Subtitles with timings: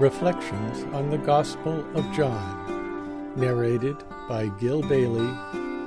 [0.00, 3.96] Reflections on the Gospel of John, narrated
[4.28, 5.20] by Gil Bailie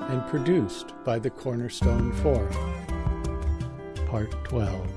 [0.08, 2.54] and produced by the Cornerstone Forum.
[4.08, 4.88] Part 12.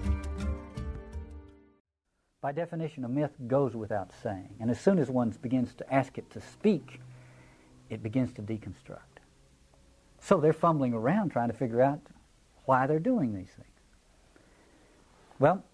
[2.41, 6.17] By definition, a myth goes without saying, and as soon as one begins to ask
[6.17, 7.01] it to speak,
[7.89, 9.19] it begins to deconstruct.
[10.21, 12.01] So they're fumbling around trying to figure out
[12.65, 13.67] why they're doing these things.
[15.41, 15.65] Well,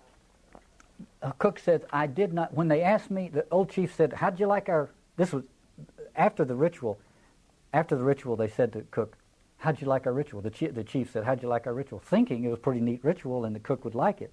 [1.38, 4.46] Cook said, I did not, when they asked me, the old chief said, How'd you
[4.46, 5.44] like our, this was
[6.14, 6.98] after the ritual,
[7.72, 9.16] after the ritual, they said to Cook,
[9.58, 10.42] How'd you like our ritual?
[10.42, 11.98] The chief, the chief said, How'd you like our ritual?
[11.98, 14.32] Thinking it was a pretty neat ritual and the cook would like it.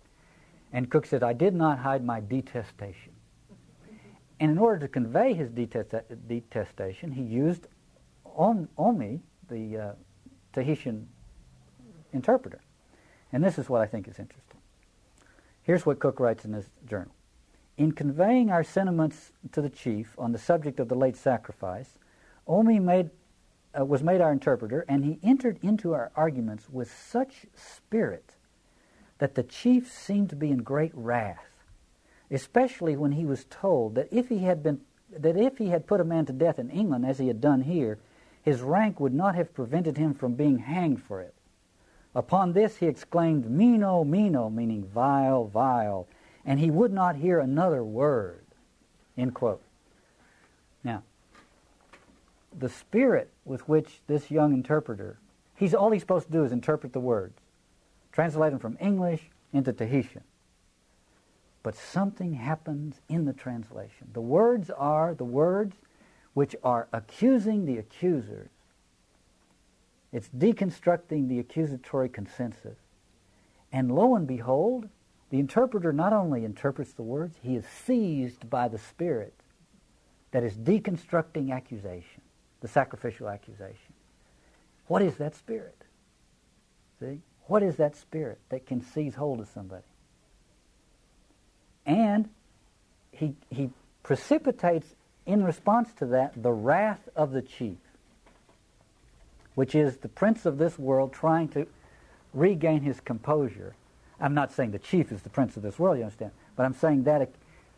[0.73, 3.13] And Cook said, I did not hide my detestation.
[4.39, 7.67] And in order to convey his detestation, he used
[8.25, 9.91] Omai, the uh,
[10.51, 11.07] Tahitian
[12.11, 12.59] interpreter.
[13.31, 14.52] And this is what I think is interesting.
[15.63, 17.13] Here's what Cook writes in his journal.
[17.77, 21.97] In conveying our sentiments to the chief on the subject of the late sacrifice,
[22.47, 23.09] Omai made,
[23.77, 28.35] uh, was made our interpreter, and he entered into our arguments with such spirit
[29.17, 31.45] that the chief seemed to be in great wrath,
[32.29, 34.81] especially when he was told that if he had been
[35.15, 37.61] that if he had put a man to death in England as he had done
[37.61, 37.99] here,
[38.41, 41.35] his rank would not have prevented him from being hanged for it.
[42.15, 46.07] Upon this he exclaimed, Meno, Meno, meaning vile, vile,
[46.45, 48.45] and he would not hear another word.
[49.17, 49.61] End quote.
[50.83, 51.03] Now,
[52.57, 55.17] the spirit with which this young interpreter,
[55.55, 57.39] he's all he's supposed to do is interpret the words,
[58.11, 60.23] translate them from English into Tahitian.
[61.63, 64.09] But something happens in the translation.
[64.13, 65.77] The words are the words
[66.33, 68.49] which are accusing the accusers
[70.13, 72.77] it's deconstructing the accusatory consensus.
[73.71, 74.87] And lo and behold,
[75.31, 79.33] the interpreter not only interprets the words, he is seized by the Spirit
[80.31, 82.21] that is deconstructing accusation,
[82.61, 83.93] the sacrificial accusation.
[84.85, 85.83] What is that Spirit?
[86.99, 87.19] See?
[87.47, 89.83] What is that Spirit that can seize hold of somebody?
[91.87, 92.29] And
[93.11, 93.71] he, he
[94.03, 94.95] precipitates
[95.25, 97.77] in response to that the wrath of the chief
[99.55, 101.67] which is the prince of this world trying to
[102.33, 103.75] regain his composure.
[104.19, 106.73] I'm not saying the chief is the prince of this world, you understand, but I'm
[106.73, 107.29] saying that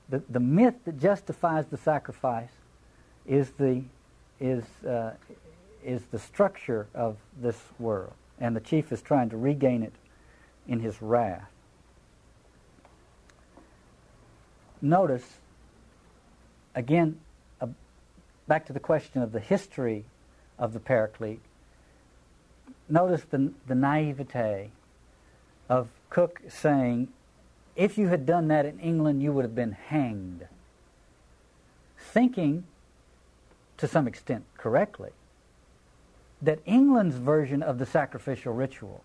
[0.10, 2.52] the, the myth that justifies the sacrifice
[3.26, 3.84] is the,
[4.40, 5.12] is, uh,
[5.84, 9.94] is the structure of this world, and the chief is trying to regain it
[10.68, 11.50] in his wrath.
[14.82, 15.38] Notice,
[16.76, 17.20] again,
[17.60, 17.68] uh,
[18.48, 20.06] back to the question of the history
[20.60, 21.42] of the Paraclete,
[22.90, 24.72] notice the, the naivete
[25.70, 27.10] of Cook saying,
[27.76, 30.48] if you had done that in England, you would have been hanged.
[31.98, 32.66] Thinking,
[33.78, 35.12] to some extent correctly,
[36.42, 39.04] that England's version of the sacrificial ritual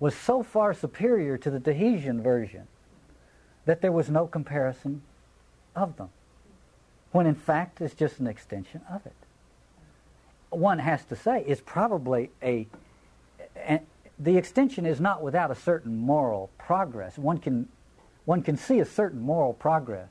[0.00, 2.66] was so far superior to the Tahitian version
[3.64, 5.02] that there was no comparison
[5.76, 6.10] of them,
[7.12, 9.14] when in fact it's just an extension of it
[10.52, 12.66] one has to say is probably a,
[13.56, 13.80] a,
[14.18, 17.18] the extension is not without a certain moral progress.
[17.18, 17.68] One can
[18.24, 20.08] one can see a certain moral progress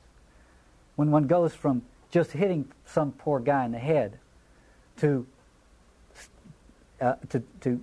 [0.96, 4.18] when one goes from just hitting some poor guy in the head
[4.98, 5.26] to
[7.00, 7.80] uh, to to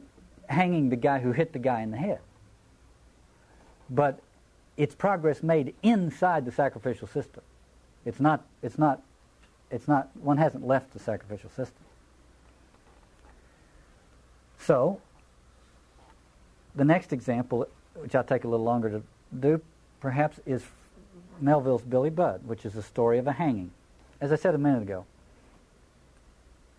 [0.47, 2.19] hanging the guy who hit the guy in the head.
[3.89, 4.19] But
[4.77, 7.43] it's progress made inside the sacrificial system.
[8.05, 9.01] It's not it's not
[9.71, 11.83] it's not one hasn't left the sacrificial system.
[14.69, 15.01] So,
[16.75, 19.01] the next example, which I'll take a little longer to
[19.39, 19.59] do,
[19.99, 20.63] perhaps, is
[21.41, 23.71] Melville's Billy Budd, which is the story of a hanging.
[24.21, 25.05] As I said a minute ago,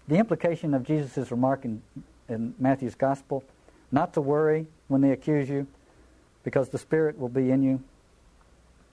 [0.06, 1.82] the implication of Jesus' remark in,
[2.28, 3.42] in Matthew's Gospel,
[3.90, 5.66] not to worry when they accuse you,
[6.44, 7.82] because the Spirit will be in you.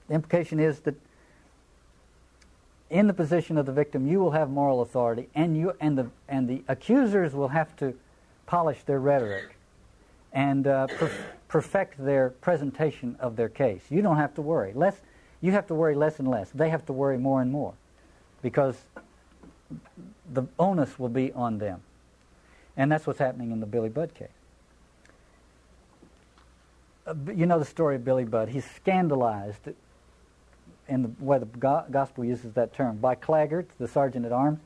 [0.08, 0.96] The implication is that
[2.90, 6.10] in the position of the victim, you will have moral authority, and you and the
[6.28, 7.94] and the accusers will have to
[8.48, 9.56] polish their rhetoric
[10.34, 11.12] and uh, per-
[11.48, 13.84] perfect their presentation of their case.
[13.90, 14.74] You don't have to worry.
[14.74, 15.00] Less,
[15.42, 16.50] you have to worry less and less.
[16.50, 17.74] They have to worry more and more
[18.42, 18.76] because
[20.34, 21.82] the onus will be on them.
[22.76, 24.28] And that's what's happening in the Billy Budd case.
[27.06, 28.50] Uh, you know the story of Billy Budd.
[28.50, 29.70] He's scandalized
[30.88, 34.60] in the way the go- gospel uses that term by Claggart, the sergeant at arms,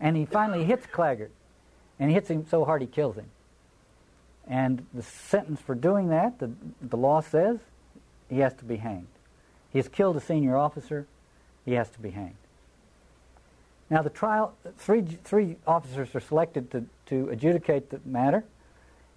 [0.00, 1.30] and he finally hits Claggart
[1.98, 3.30] and he hits him so hard he kills him.
[4.48, 6.50] And the sentence for doing that, the,
[6.80, 7.58] the law says,
[8.28, 9.06] he has to be hanged.
[9.70, 11.06] He has killed a senior officer,
[11.64, 12.34] he has to be hanged.
[13.88, 18.44] Now, the trial, three, three officers are selected to, to adjudicate the matter,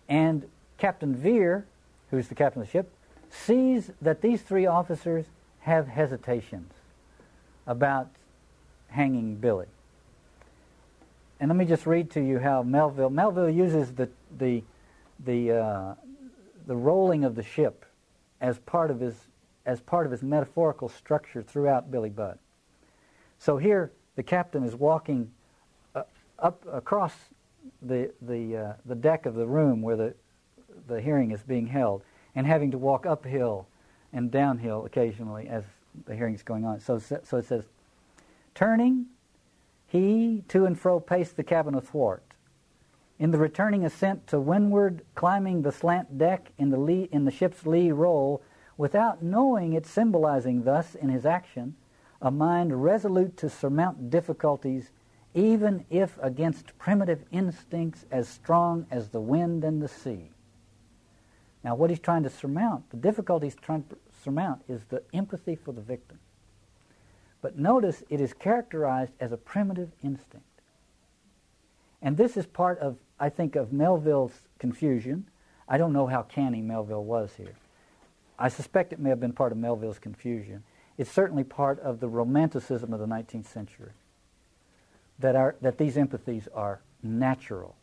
[0.09, 0.47] and
[0.77, 1.65] Captain Vere,
[2.11, 2.91] who's the captain of the ship,
[3.29, 5.25] sees that these three officers
[5.61, 6.71] have hesitations
[7.65, 8.09] about
[8.89, 9.67] hanging Billy.
[11.45, 14.09] And let me just read to you how Melville Melville uses the
[14.39, 14.63] the
[15.23, 15.95] the uh,
[16.65, 17.85] the rolling of the ship
[18.41, 19.13] as part of his
[19.67, 22.39] as part of his metaphorical structure throughout Billy Budd.
[23.37, 25.31] So here the captain is walking
[25.93, 26.01] uh,
[26.39, 27.13] up across
[27.83, 30.15] the the uh, the deck of the room where the
[30.87, 32.01] the hearing is being held,
[32.33, 33.67] and having to walk uphill
[34.13, 35.63] and downhill occasionally as
[36.07, 36.79] the hearing is going on.
[36.79, 37.65] So so it says,
[38.55, 39.05] turning,
[39.95, 42.23] he to and fro paced the cabin athwart.
[43.17, 47.31] In the returning ascent to windward, climbing the slant deck in the lee, in the
[47.31, 48.41] ship's lee roll,
[48.77, 51.75] without knowing it, symbolizing thus in his action
[52.21, 54.91] a mind resolute to surmount difficulties,
[55.33, 60.31] even if against primitive instincts as strong as the wind and the sea.
[61.63, 65.55] Now, what he's trying to surmount, the difficulty he's trying to surmount, is the empathy
[65.55, 66.19] for the victim.
[67.45, 70.47] But notice it is characterized as a primitive instinct.
[72.01, 75.27] And this is part of, I think, of Melville's confusion.
[75.69, 77.53] I don't know how canny Melville was here.
[78.39, 80.63] I suspect it may have been part of Melville's confusion.
[80.97, 83.91] It's certainly part of the romanticism of the 19th century
[85.19, 87.75] that, our, that these empathies are natural.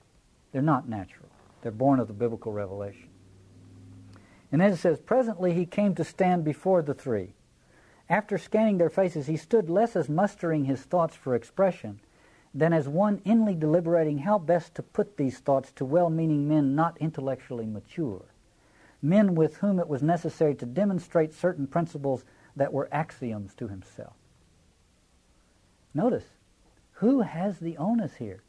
[0.50, 1.28] They're not natural,
[1.62, 3.10] they're born of the biblical revelation.
[4.50, 7.34] And then it says, Presently he came to stand before the three.
[8.12, 11.98] After scanning their faces, he stood less as mustering his thoughts for expression
[12.54, 16.74] than as one inly deliberating how best to put these thoughts to well meaning men
[16.74, 18.26] not intellectually mature
[19.02, 22.24] men with whom it was necessary to demonstrate certain principles
[22.54, 24.14] that were axioms to himself.
[25.94, 26.26] Notice,
[26.92, 28.42] who has the onus here?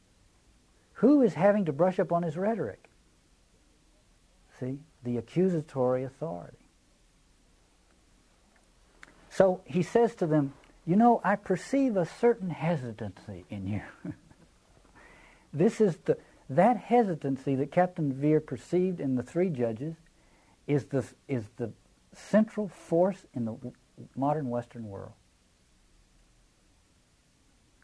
[0.95, 2.89] Who is having to brush up on his rhetoric?
[4.59, 6.62] See, the accusatory authority.
[9.33, 10.53] So he says to them,
[10.85, 13.81] You know, I perceive a certain hesitancy in you.
[15.53, 16.19] this is the,
[16.51, 19.95] that hesitancy that Captain Vere perceived in the three judges
[20.67, 21.71] is the, is the
[22.13, 23.55] central force in the
[24.15, 25.13] modern Western world.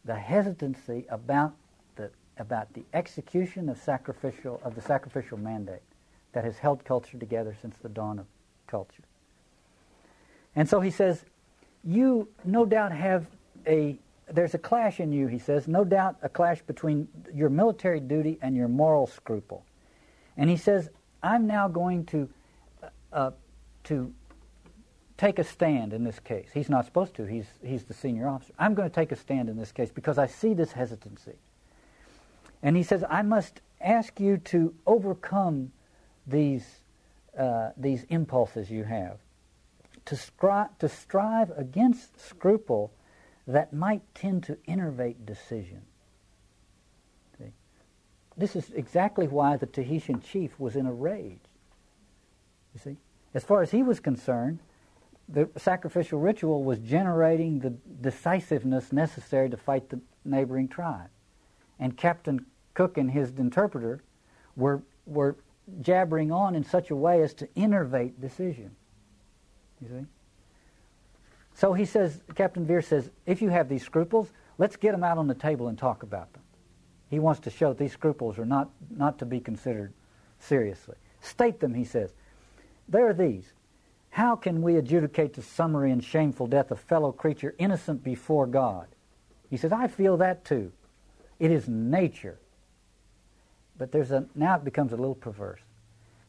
[0.06, 1.56] The hesitancy about
[1.96, 5.81] the, about the execution of sacrificial of the sacrificial mandate
[6.34, 8.28] that has held culture together since the dawn of
[8.68, 9.04] culture.
[10.56, 11.24] And so he says,
[11.83, 13.25] you no doubt have
[13.67, 13.97] a
[14.31, 18.37] there's a clash in you, he says, no doubt a clash between your military duty
[18.43, 19.65] and your moral scruple.
[20.37, 20.89] And he says,
[21.23, 22.29] I'm now going to
[23.11, 23.31] uh,
[23.85, 24.13] to
[25.17, 26.47] take a stand in this case.
[26.53, 27.25] He's not supposed to.
[27.25, 28.53] He's, he's the senior officer.
[28.57, 31.35] I'm going to take a stand in this case because I see this hesitancy.
[32.63, 35.73] And he says, I must ask you to overcome
[36.25, 36.65] these,
[37.37, 39.17] uh, these impulses you have,
[40.09, 42.91] to, scri- to strive against scruple
[43.45, 45.83] that might tend to innervate decision.
[47.38, 47.51] See?
[48.35, 51.38] This is exactly why the Tahitian chief was in a rage.
[52.73, 52.97] You see?
[53.35, 54.57] As far as he was concerned,
[55.27, 57.69] the sacrificial ritual was generating the
[58.01, 61.10] decisiveness necessary to fight the neighboring tribe.
[61.79, 64.01] And Captain Cook and his interpreter
[64.55, 65.36] were, were
[65.81, 68.75] jabbering on in such a way as to innervate decision.
[69.81, 70.05] You see?
[71.53, 75.17] So he says, Captain Vere says, if you have these scruples, let's get them out
[75.17, 76.43] on the table and talk about them.
[77.09, 79.93] He wants to show that these scruples are not, not to be considered
[80.39, 80.95] seriously.
[81.21, 82.13] State them, he says.
[82.88, 83.51] There are these.
[84.12, 88.88] How can we adjudicate the summary and shameful death of fellow creature innocent before God?
[89.50, 90.71] He says, I feel that too.
[91.39, 92.39] It is nature.
[93.77, 95.62] But there's a now it becomes a little perverse.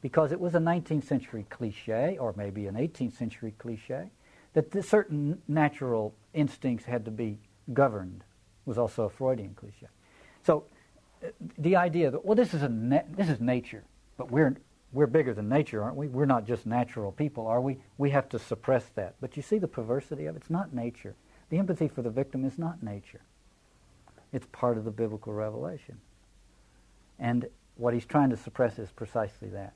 [0.03, 4.11] Because it was a 19th century cliche, or maybe an 18th century cliche,
[4.55, 7.39] that certain natural instincts had to be
[7.73, 8.25] governed
[8.67, 9.87] was also a Freudian cliche.
[10.43, 10.65] So
[11.23, 11.29] uh,
[11.59, 13.85] the idea that well this is a na- this is nature,
[14.17, 14.57] but we're
[14.93, 16.09] we're bigger than nature, aren't we?
[16.09, 17.79] We're not just natural people, are we?
[17.97, 19.15] We have to suppress that.
[19.21, 20.39] But you see the perversity of it?
[20.41, 21.15] It's not nature.
[21.49, 23.21] The empathy for the victim is not nature.
[24.33, 25.99] It's part of the biblical revelation.
[27.19, 29.75] And what he's trying to suppress is precisely that.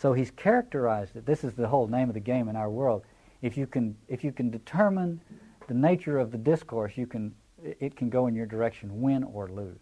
[0.00, 1.26] So he's characterized it.
[1.26, 3.02] This is the whole name of the game in our world.
[3.42, 5.20] If you can, if you can determine
[5.68, 9.48] the nature of the discourse, you can, it can go in your direction, win or
[9.48, 9.78] lose.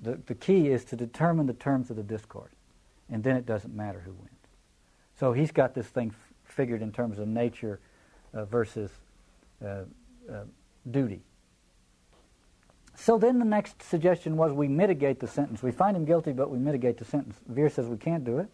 [0.00, 2.52] The, the key is to determine the terms of the discourse
[3.10, 4.30] and then it doesn't matter who wins.
[5.18, 7.80] So he's got this thing f- figured in terms of nature
[8.32, 8.92] uh, versus
[9.64, 9.82] uh,
[10.30, 10.44] uh,
[10.88, 11.22] duty.
[12.94, 15.64] So then the next suggestion was we mitigate the sentence.
[15.64, 17.40] We find him guilty, but we mitigate the sentence.
[17.48, 18.48] Vere says we can't do it.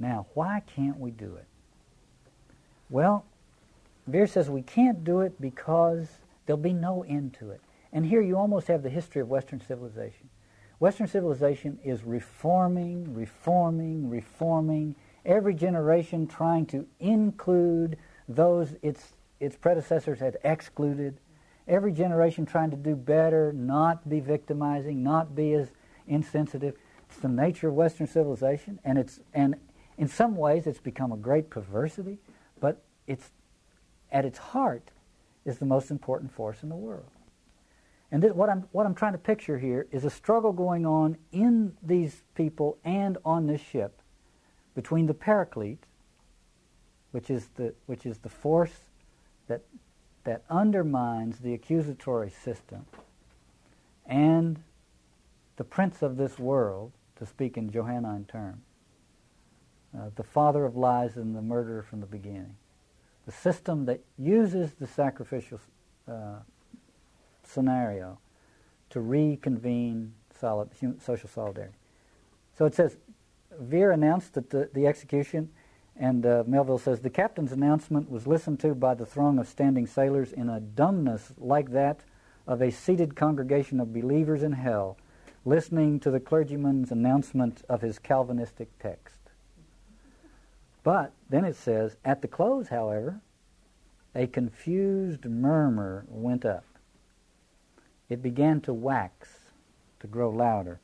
[0.00, 1.46] Now, why can't we do it?
[2.88, 3.24] Well,
[4.08, 6.08] Vere says we can't do it because
[6.46, 7.60] there'll be no end to it.
[7.92, 10.28] And here you almost have the history of Western civilization.
[10.78, 20.18] Western civilization is reforming, reforming, reforming, every generation trying to include those its, its predecessors
[20.18, 21.18] had excluded
[21.68, 25.70] every generation trying to do better, not be victimizing, not be as
[26.08, 26.74] insensitive.
[27.08, 29.56] It's the nature of Western civilization, and it's and
[30.00, 32.16] in some ways it's become a great perversity,
[32.58, 33.30] but it's
[34.10, 34.90] at its heart
[35.44, 37.10] is the most important force in the world.
[38.10, 41.18] And this, what I'm what I'm trying to picture here is a struggle going on
[41.32, 44.00] in these people and on this ship
[44.74, 45.84] between the Paraclete,
[47.12, 48.88] which is the which is the force
[49.48, 49.60] that
[50.24, 52.86] that undermines the accusatory system
[54.06, 54.62] and
[55.56, 58.64] the prince of this world, to speak in Johannine terms,
[59.96, 62.56] uh, the father of lies and the murderer from the beginning,
[63.26, 65.60] the system that uses the sacrificial
[66.08, 66.36] uh,
[67.42, 68.18] scenario
[68.90, 70.70] to reconvene solid,
[71.00, 71.74] social solidarity.
[72.56, 72.96] So it says,
[73.58, 75.50] Vere announced that the, the execution
[76.00, 79.86] and uh, Melville says the captain's announcement was listened to by the throng of standing
[79.86, 82.00] sailors in a dumbness like that
[82.46, 84.96] of a seated congregation of believers in hell,
[85.44, 89.19] listening to the clergyman's announcement of his Calvinistic text.
[90.82, 93.20] But then it says, at the close, however,
[94.14, 96.64] a confused murmur went up.
[98.08, 99.28] It began to wax,
[100.00, 100.80] to grow louder.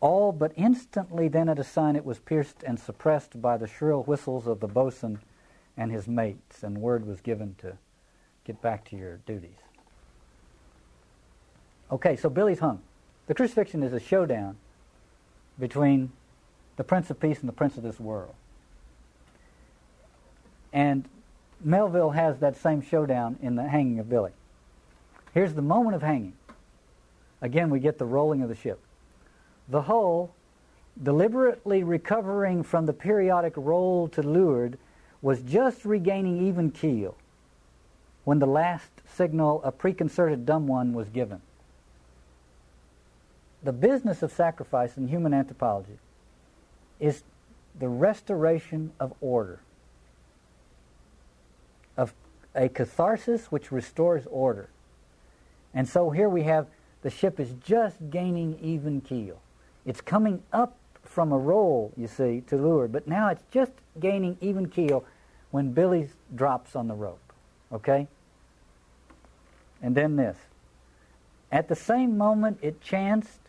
[0.00, 4.02] All but instantly then at a sign it was pierced and suppressed by the shrill
[4.02, 5.20] whistles of the boatswain
[5.76, 7.78] and his mates, and word was given to
[8.44, 9.58] get back to your duties.
[11.90, 12.82] Okay, so Billy's hung.
[13.26, 14.56] The crucifixion is a showdown
[15.58, 16.12] between
[16.76, 18.34] the Prince of Peace and the Prince of this world.
[20.76, 21.08] And
[21.64, 24.32] Melville has that same showdown in the hanging of Billy.
[25.32, 26.34] Here's the moment of hanging.
[27.40, 28.78] Again, we get the rolling of the ship
[29.68, 30.34] the hull,
[31.02, 34.78] deliberately recovering from the periodic roll to leeward,
[35.22, 37.16] was just regaining even keel
[38.24, 41.40] when the last signal, a preconcerted dumb one, was given.
[43.62, 45.98] The business of sacrifice in human anthropology
[47.00, 47.24] is
[47.78, 49.60] the restoration of order,
[51.96, 52.14] of
[52.54, 54.68] a catharsis which restores order.
[55.74, 56.66] And so here we have
[57.02, 59.40] the ship is just gaining even keel.
[59.84, 64.36] It's coming up from a roll, you see, to leeward, but now it's just gaining
[64.40, 65.04] even keel
[65.50, 67.32] when Billy drops on the rope.
[67.72, 68.08] Okay?
[69.82, 70.36] And then this.
[71.52, 73.40] At the same moment it chanced,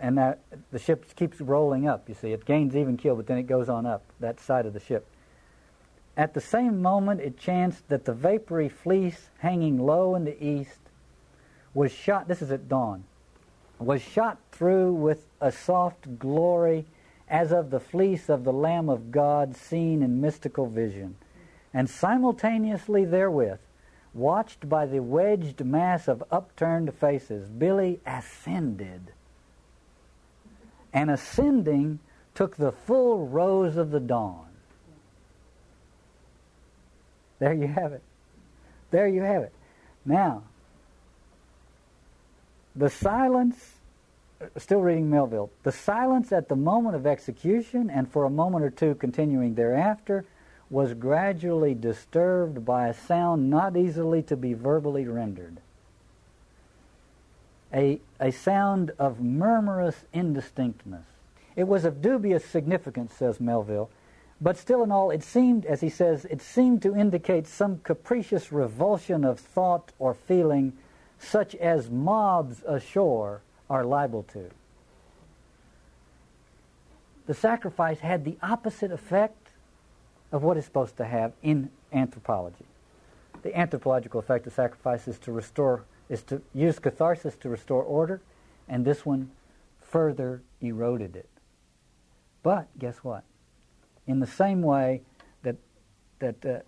[0.00, 0.40] and that,
[0.72, 2.32] the ship keeps rolling up, you see.
[2.32, 5.06] It gains even keel, but then it goes on up, that side of the ship.
[6.16, 10.80] At the same moment it chanced that the vapory fleece hanging low in the east
[11.74, 13.04] was shot, this is at dawn,
[13.78, 16.86] was shot through with a soft glory
[17.28, 21.16] as of the fleece of the Lamb of God seen in mystical vision.
[21.74, 23.58] And simultaneously therewith,
[24.14, 29.12] watched by the wedged mass of upturned faces, Billy ascended.
[30.94, 31.98] And ascending
[32.34, 34.45] took the full rose of the dawn.
[37.38, 38.02] There you have it.
[38.90, 39.52] There you have it.
[40.04, 40.44] Now,
[42.74, 43.74] the silence,
[44.40, 48.64] uh, still reading Melville, the silence at the moment of execution and for a moment
[48.64, 50.24] or two continuing thereafter
[50.70, 55.58] was gradually disturbed by a sound not easily to be verbally rendered.
[57.72, 61.04] A, a sound of murmurous indistinctness.
[61.56, 63.90] It was of dubious significance, says Melville,
[64.40, 68.52] but still in all, it seemed, as he says, it seemed to indicate some capricious
[68.52, 70.74] revulsion of thought or feeling
[71.18, 73.40] such as mobs ashore
[73.70, 74.50] are liable to.
[77.26, 79.48] The sacrifice had the opposite effect
[80.30, 82.66] of what it's supposed to have in anthropology.
[83.42, 88.20] The anthropological effect of sacrifice is to restore, is to use catharsis to restore order,
[88.68, 89.30] and this one
[89.80, 91.28] further eroded it.
[92.42, 93.24] But guess what?
[94.06, 95.02] In the same way
[95.42, 95.56] that
[96.18, 96.58] that uh,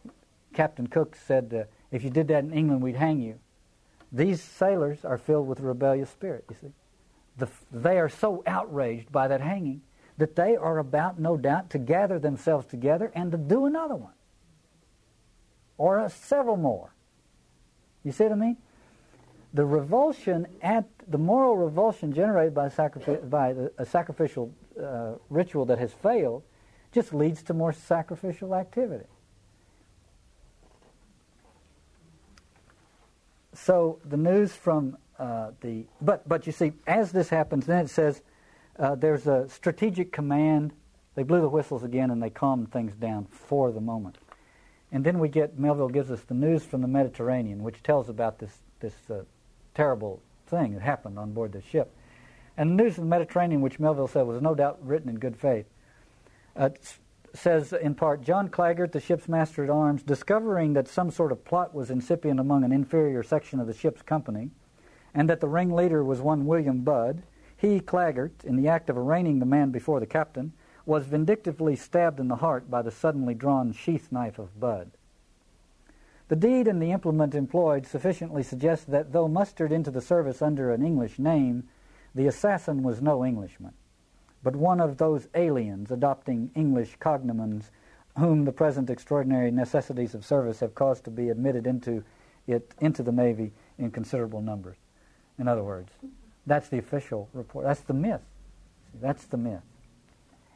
[0.54, 3.38] Captain Cook said, uh, if you did that in England, we'd hang you.
[4.11, 6.73] These sailors are filled with a rebellious spirit, you see.
[7.37, 9.83] The, they are so outraged by that hanging
[10.16, 14.14] that they are about, no doubt, to gather themselves together and to do another one
[15.76, 16.92] or uh, several more.
[18.04, 18.57] You see what I mean?
[19.54, 22.68] The revulsion at the moral revulsion generated by,
[23.30, 24.52] by a sacrificial
[24.83, 26.42] uh, ritual that has failed
[26.92, 29.07] just leads to more sacrificial activity.
[33.54, 37.90] So the news from uh, the but but you see, as this happens, then it
[37.90, 38.23] says
[38.78, 40.73] uh, there's a strategic command.
[41.16, 44.18] They blew the whistles again and they calmed things down for the moment.
[44.92, 48.38] And then we get Melville gives us the news from the Mediterranean, which tells about
[48.38, 49.25] this this uh,
[49.75, 51.92] terrible thing that happened on board the ship.
[52.57, 55.37] And the news from the Mediterranean, which Melville said was no doubt written in good
[55.37, 55.66] faith,
[56.59, 56.71] uh,
[57.35, 61.45] says in part John Claggart, the ship's master at arms, discovering that some sort of
[61.45, 64.50] plot was incipient among an inferior section of the ship's company,
[65.15, 67.23] and that the ringleader was one William Budd,
[67.57, 70.53] he, Claggart, in the act of arraigning the man before the captain,
[70.85, 74.91] was vindictively stabbed in the heart by the suddenly drawn sheath knife of Budd.
[76.29, 80.73] The deed and the implement employed sufficiently suggest that though mustered into the service under
[80.73, 81.69] an English name,
[82.15, 83.75] the assassin was no Englishman
[84.42, 87.71] but one of those aliens adopting English cognomens
[88.18, 92.02] whom the present extraordinary necessities of service have caused to be admitted into
[92.47, 94.76] it into the Navy in considerable numbers.
[95.38, 95.92] In other words,
[96.47, 97.66] that's the official report.
[97.66, 98.23] That's the myth.
[99.00, 99.62] That's the myth.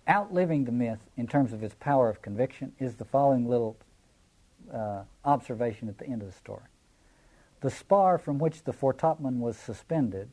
[0.08, 3.76] Outliving the myth in terms of its power of conviction is the following little
[4.72, 6.62] uh, observation at the end of the story.
[7.60, 10.30] The spar from which the foretopman was suspended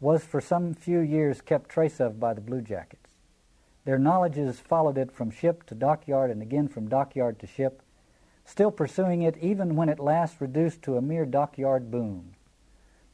[0.00, 3.14] was for some few years kept trace of by the bluejackets.
[3.84, 7.82] Their knowledges followed it from ship to dockyard and again from dockyard to ship,
[8.44, 12.34] still pursuing it even when at last reduced to a mere dockyard boom.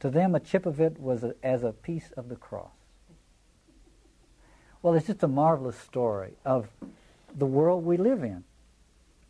[0.01, 2.71] To them, a chip of it was a, as a piece of the cross.
[4.81, 6.67] Well, it's just a marvelous story of
[7.35, 8.43] the world we live in.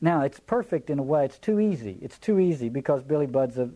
[0.01, 1.25] Now, it's perfect in a way.
[1.25, 1.97] It's too easy.
[2.01, 3.69] It's too easy because Billy Budd's a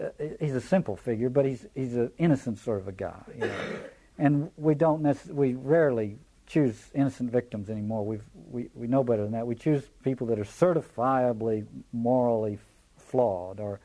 [0.00, 3.22] uh, he's a simple figure, but he's he's an innocent sort of a guy.
[3.34, 3.54] You know?
[4.18, 8.04] and we don't necess- we rarely choose innocent victims anymore.
[8.04, 8.18] we
[8.50, 9.46] we we know better than that.
[9.46, 12.58] We choose people that are certifiably morally
[12.96, 13.80] flawed, or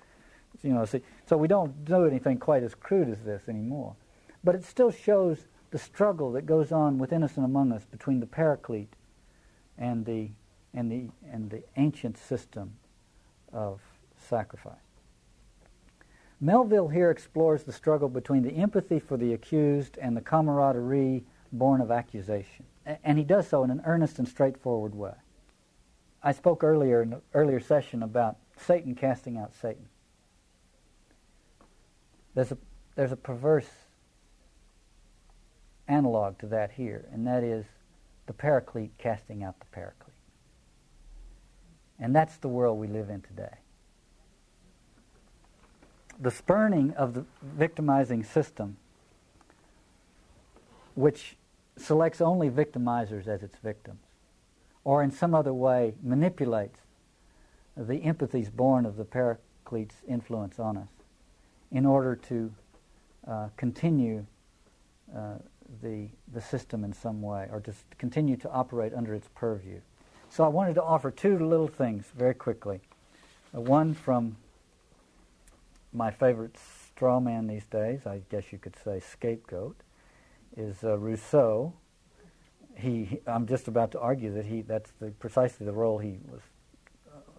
[0.61, 0.85] you know.
[0.85, 3.95] See, so we don't do anything quite as crude as this anymore.
[4.43, 8.25] But it still shows the struggle that goes on with innocent among us between the
[8.25, 8.93] Paraclete
[9.77, 10.29] and the
[10.73, 12.73] and the and the ancient system
[13.51, 13.81] of
[14.17, 14.90] sacrifice.
[16.43, 21.81] Melville here explores the struggle between the empathy for the accused and the camaraderie born
[21.81, 22.65] of accusation.
[23.03, 25.13] And he does so in an earnest and straightforward way.
[26.23, 29.87] I spoke earlier in an earlier session about Satan casting out Satan.
[32.33, 32.57] There's a,
[32.95, 33.69] there's a perverse
[35.87, 37.65] analog to that here, and that is
[38.25, 40.15] the paraclete casting out the paraclete.
[41.99, 43.60] And that's the world we live in today
[46.21, 48.77] the spurning of the victimizing system,
[50.93, 51.35] which
[51.77, 54.03] selects only victimizers as its victims,
[54.83, 56.79] or in some other way manipulates
[57.75, 60.89] the empathies born of the Paraclete's influence on us
[61.71, 62.51] in order to
[63.27, 64.25] uh, continue
[65.15, 65.35] uh,
[65.81, 69.79] the, the system in some way, or to continue to operate under its purview.
[70.29, 72.81] So I wanted to offer two little things very quickly.
[73.55, 74.35] Uh, one from
[75.93, 79.75] my favorite straw man these days, I guess you could say scapegoat,
[80.55, 81.73] is uh, Rousseau.
[82.75, 86.17] He, he, I'm just about to argue that he that's the, precisely the role he
[86.29, 86.41] was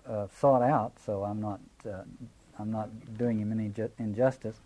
[0.09, 0.99] uh, uh, sought out.
[1.05, 2.03] So I'm not uh,
[2.59, 4.61] I'm not doing him any ju- injustice.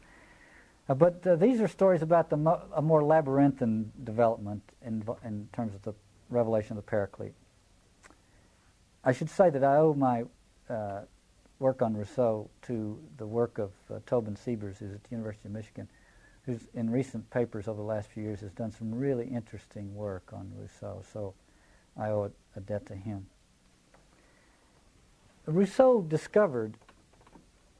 [0.88, 5.48] Uh, but uh, these are stories about the mo- a more labyrinthine development in in
[5.52, 5.94] terms of the
[6.30, 7.34] revelation of the Paraclete.
[9.04, 10.24] I should say that I owe my
[11.58, 15.52] work on Rousseau to the work of uh, Tobin Siebers, who's at the University of
[15.52, 15.88] Michigan,
[16.44, 20.30] who's in recent papers over the last few years has done some really interesting work
[20.32, 21.02] on Rousseau.
[21.12, 21.34] So
[21.96, 23.26] I owe a debt to him.
[25.46, 26.76] Rousseau discovered,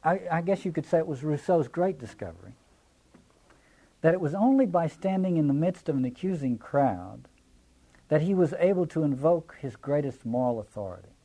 [0.03, 2.55] I, I guess you could say it was Rousseau's great discovery,
[4.01, 7.29] that it was only by standing in the midst of an accusing crowd
[8.09, 11.16] that he was able to invoke his greatest moral authority.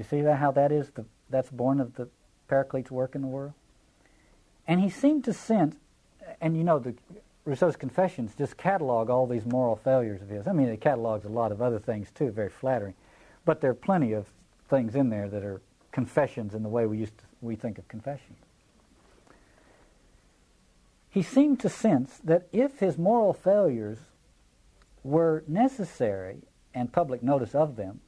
[0.00, 2.08] You see that how that is the that's born of the
[2.48, 3.52] Paraclete's work in the world?
[4.66, 5.76] And he seemed to sense
[6.40, 6.94] and you know the
[7.44, 10.48] Rousseau's confessions just catalog all these moral failures of his.
[10.48, 12.94] I mean it catalogs a lot of other things too, very flattering.
[13.44, 14.26] But there are plenty of
[14.70, 15.60] things in there that are
[15.92, 18.36] confessions in the way we used to we think of confession.
[21.10, 23.98] He seemed to sense that if his moral failures
[25.04, 26.38] were necessary
[26.72, 28.00] and public notice of them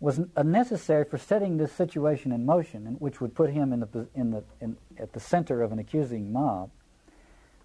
[0.00, 4.30] was necessary for setting this situation in motion, which would put him in the, in
[4.30, 6.70] the, in, at the center of an accusing mob,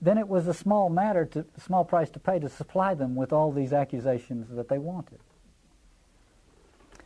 [0.02, 3.32] then it was a small matter, to, small price to pay to supply them with
[3.32, 5.20] all these accusations that they wanted.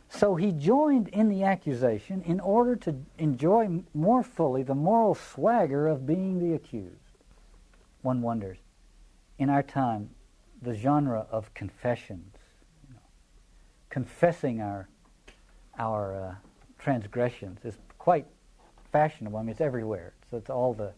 [0.08, 5.86] So he joined in the accusation in order to enjoy more fully the moral swagger
[5.86, 6.96] of being the accused.
[8.02, 8.58] One wonders,
[9.38, 10.10] in our time,
[10.60, 12.34] the genre of confessions,
[12.88, 13.00] you know,
[13.88, 14.88] confessing our
[15.80, 16.34] our uh,
[16.78, 18.26] transgressions is quite
[18.92, 19.38] fashionable.
[19.38, 20.12] I mean, it's everywhere.
[20.30, 20.92] So it's all the,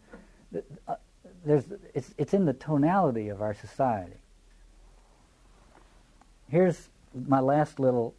[0.51, 0.97] the uh,
[1.45, 1.65] there's
[1.95, 4.17] it's it's in the tonality of our society.
[6.49, 8.15] Here's my last little,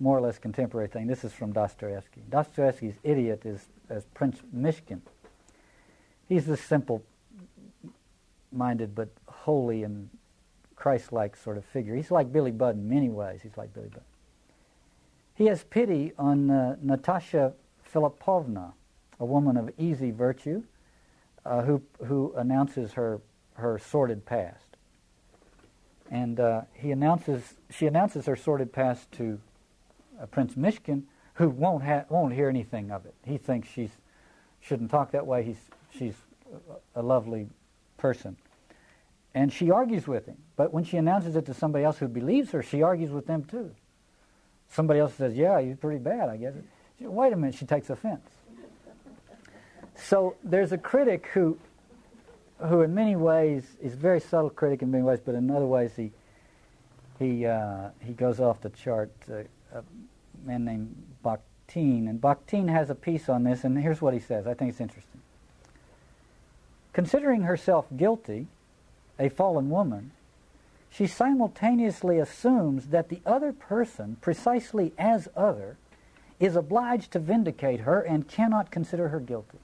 [0.00, 1.06] more or less contemporary thing.
[1.06, 2.22] This is from Dostoevsky.
[2.28, 5.00] Dostoevsky's idiot is as Prince Myshkin.
[6.28, 10.08] He's this simple-minded but holy and
[10.74, 11.94] Christ-like sort of figure.
[11.94, 13.42] He's like Billy Budd in many ways.
[13.42, 14.02] He's like Billy Budd.
[15.42, 17.52] He has pity on uh, Natasha
[17.92, 18.74] Filipovna,
[19.18, 20.62] a woman of easy virtue,
[21.44, 23.20] uh, who who announces her
[23.54, 24.76] her sordid past.
[26.12, 29.40] And uh, he announces she announces her sordid past to
[30.20, 31.02] uh, Prince Myshkin,
[31.34, 33.14] who won't ha- won't hear anything of it.
[33.24, 33.90] He thinks she's
[34.60, 35.42] shouldn't talk that way.
[35.42, 35.58] He's
[35.90, 36.14] she's
[36.94, 37.48] a lovely
[37.96, 38.36] person.
[39.34, 40.36] And she argues with him.
[40.54, 43.42] But when she announces it to somebody else who believes her, she argues with them
[43.42, 43.74] too.
[44.72, 46.54] Somebody else says, Yeah, he's pretty bad, I guess.
[46.98, 48.28] Wait a minute, she takes offense.
[49.94, 51.58] So there's a critic who,
[52.58, 55.66] who in many ways is a very subtle critic in many ways, but in other
[55.66, 56.10] ways he,
[57.18, 59.12] he, uh, he goes off the chart.
[59.30, 59.42] Uh,
[59.74, 59.82] a
[60.44, 64.46] man named Bakhtin, and Bakhtin has a piece on this, and here's what he says.
[64.46, 65.20] I think it's interesting.
[66.92, 68.46] Considering herself guilty,
[69.18, 70.12] a fallen woman,
[70.92, 75.76] she simultaneously assumes that the other person, precisely as other,
[76.38, 79.58] is obliged to vindicate her and cannot consider her guilty.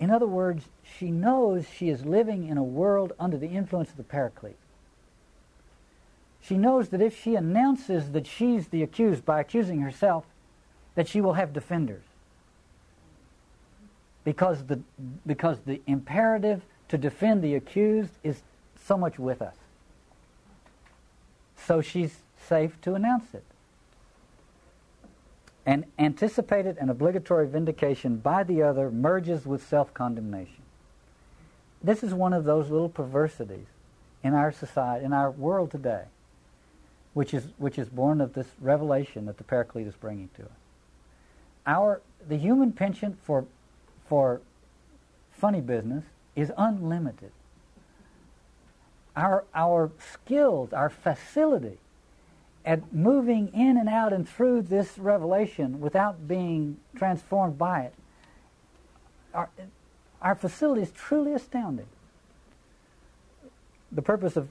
[0.00, 3.96] In other words, she knows she is living in a world under the influence of
[3.96, 4.56] the Paraclete.
[6.40, 10.24] She knows that if she announces that she's the accused by accusing herself,
[10.94, 12.02] that she will have defenders.
[14.24, 14.80] Because the,
[15.26, 18.42] because the imperative to defend the accused is
[18.84, 19.54] so much with us.
[21.56, 23.44] So she's safe to announce it.
[25.64, 30.62] An anticipated and obligatory vindication by the other merges with self condemnation.
[31.82, 33.66] This is one of those little perversities
[34.24, 36.04] in our society, in our world today,
[37.14, 40.58] which is, which is born of this revelation that the Paraclete is bringing to us.
[41.66, 43.44] Our, the human penchant for,
[44.08, 44.40] for
[45.30, 46.04] funny business
[46.36, 47.32] is unlimited.
[49.16, 51.78] Our, our skills, our facility
[52.64, 57.94] at moving in and out and through this revelation without being transformed by it,
[59.34, 59.48] our,
[60.20, 61.86] our facility is truly astounding.
[63.92, 64.48] The purpose of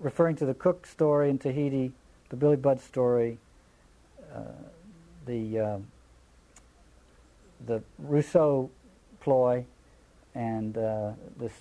[0.00, 1.92] referring to the Cook story in Tahiti,
[2.30, 3.38] the Billy Budd story,
[4.34, 4.40] uh,
[5.26, 5.78] the uh,
[7.66, 8.70] the Rousseau
[9.20, 9.64] ploy,
[10.34, 11.52] and uh, this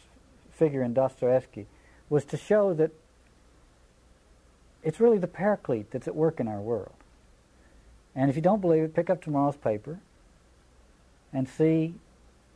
[0.51, 1.67] figure in Dostoevsky
[2.09, 2.91] was to show that
[4.83, 6.93] it's really the paraclete that's at work in our world.
[8.15, 9.99] And if you don't believe it, pick up tomorrow's paper
[11.31, 11.95] and see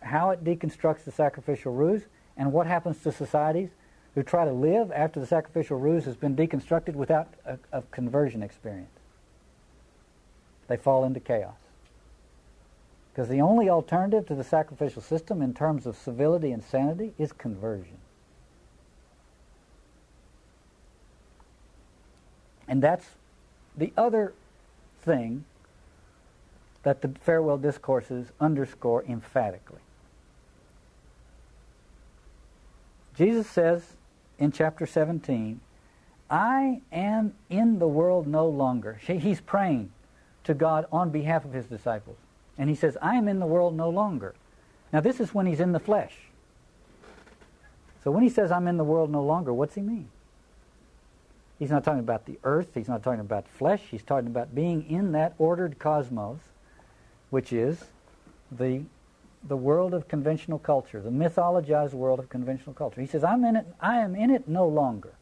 [0.01, 2.03] how it deconstructs the sacrificial ruse
[2.35, 3.69] and what happens to societies
[4.13, 8.43] who try to live after the sacrificial ruse has been deconstructed without a, a conversion
[8.43, 8.89] experience.
[10.67, 11.55] They fall into chaos.
[13.17, 17.31] Because the only alternative to the sacrificial system in terms of civility and sanity is
[17.31, 17.97] conversion.
[22.67, 23.07] And that's
[23.75, 24.33] the other
[25.01, 25.45] thing
[26.83, 29.81] that the farewell discourses underscore emphatically.
[33.15, 33.95] Jesus says
[34.37, 35.59] in chapter 17,
[36.29, 38.99] I am in the world no longer.
[39.01, 39.91] He's praying
[40.43, 42.17] to God on behalf of his disciples.
[42.57, 44.33] And he says, I am in the world no longer.
[44.91, 46.13] Now, this is when he's in the flesh.
[48.03, 50.09] So when he says, I'm in the world no longer, what's he mean?
[51.59, 52.69] He's not talking about the earth.
[52.73, 53.81] He's not talking about flesh.
[53.89, 56.39] He's talking about being in that ordered cosmos,
[57.31, 57.85] which is
[58.51, 58.83] the,
[59.47, 63.01] the world of conventional culture, the mythologized world of conventional culture.
[63.01, 65.13] He says, I'm in it, I am in it no longer.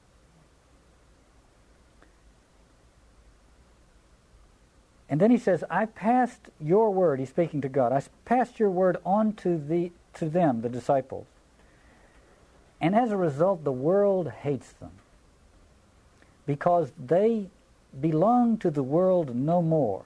[5.16, 8.70] And then he says, I passed your word, he's speaking to God, I passed your
[8.70, 11.26] word on to, the, to them, the disciples.
[12.82, 14.92] And as a result, the world hates them
[16.46, 17.48] because they
[18.02, 20.04] belong to the world no more.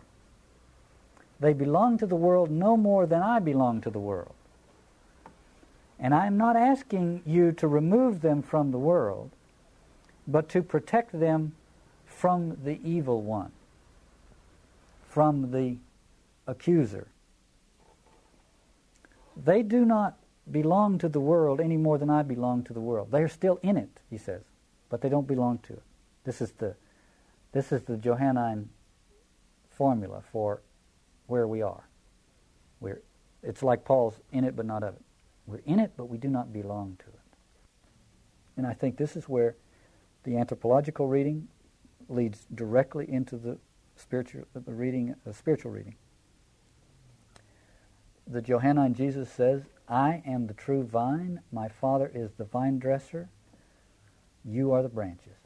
[1.39, 4.35] They belong to the world no more than I belong to the world.
[5.99, 9.31] And I'm not asking you to remove them from the world,
[10.27, 11.53] but to protect them
[12.05, 13.53] from the evil one,
[15.09, 15.77] from the
[16.45, 17.07] accuser.
[19.35, 20.17] They do not
[20.51, 23.11] belong to the world any more than I belong to the world.
[23.11, 24.43] They are still in it, he says,
[24.89, 25.83] but they don't belong to it.
[26.25, 26.75] This is the,
[27.51, 28.69] this is the Johannine
[29.69, 30.61] formula for
[31.27, 31.87] where we are.
[32.79, 33.01] We're,
[33.41, 35.01] it's like Paul's in it but not of it.
[35.47, 37.19] We're in it, but we do not belong to it.
[38.57, 39.55] And I think this is where
[40.23, 41.47] the anthropological reading
[42.09, 43.57] leads directly into the
[43.99, 45.95] spiritual the reading, the spiritual reading.
[48.27, 51.41] The Johannine Jesus says, "I am the true vine.
[51.51, 53.29] My Father is the vine dresser.
[54.45, 55.37] You are the branches."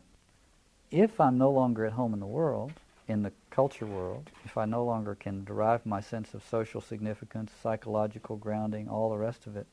[0.91, 2.73] If I'm no longer at home in the world,
[3.07, 7.51] in the culture world, if I no longer can derive my sense of social significance,
[7.51, 9.67] psychological grounding, all the rest of it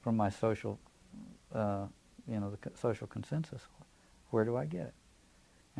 [0.00, 0.78] from my social,
[1.52, 1.86] uh,
[2.26, 3.62] you know, the social consensus,
[4.30, 4.94] where do I get it?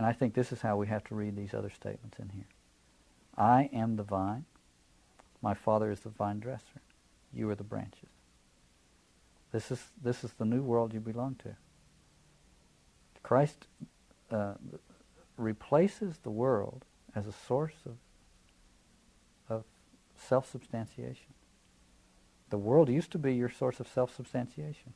[0.00, 2.46] And I think this is how we have to read these other statements in here.
[3.36, 4.46] I am the vine.
[5.42, 6.80] My Father is the vine dresser.
[7.34, 8.08] You are the branches.
[9.52, 11.54] This is, this is the new world you belong to.
[13.22, 13.66] Christ
[14.30, 14.54] uh,
[15.36, 17.96] replaces the world as a source of,
[19.50, 19.64] of
[20.16, 21.34] self-substantiation.
[22.48, 24.94] The world used to be your source of self-substantiation.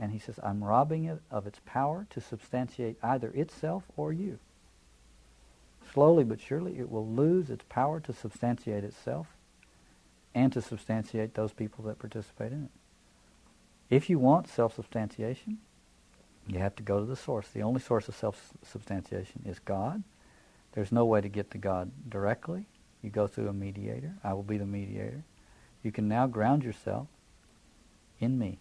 [0.00, 4.38] And he says, I'm robbing it of its power to substantiate either itself or you.
[5.92, 9.26] Slowly but surely, it will lose its power to substantiate itself
[10.34, 12.70] and to substantiate those people that participate in it.
[13.90, 15.58] If you want self-substantiation,
[16.46, 17.48] you have to go to the source.
[17.48, 20.02] The only source of self-substantiation is God.
[20.72, 22.66] There's no way to get to God directly.
[23.02, 24.14] You go through a mediator.
[24.22, 25.24] I will be the mediator.
[25.82, 27.08] You can now ground yourself
[28.20, 28.58] in me.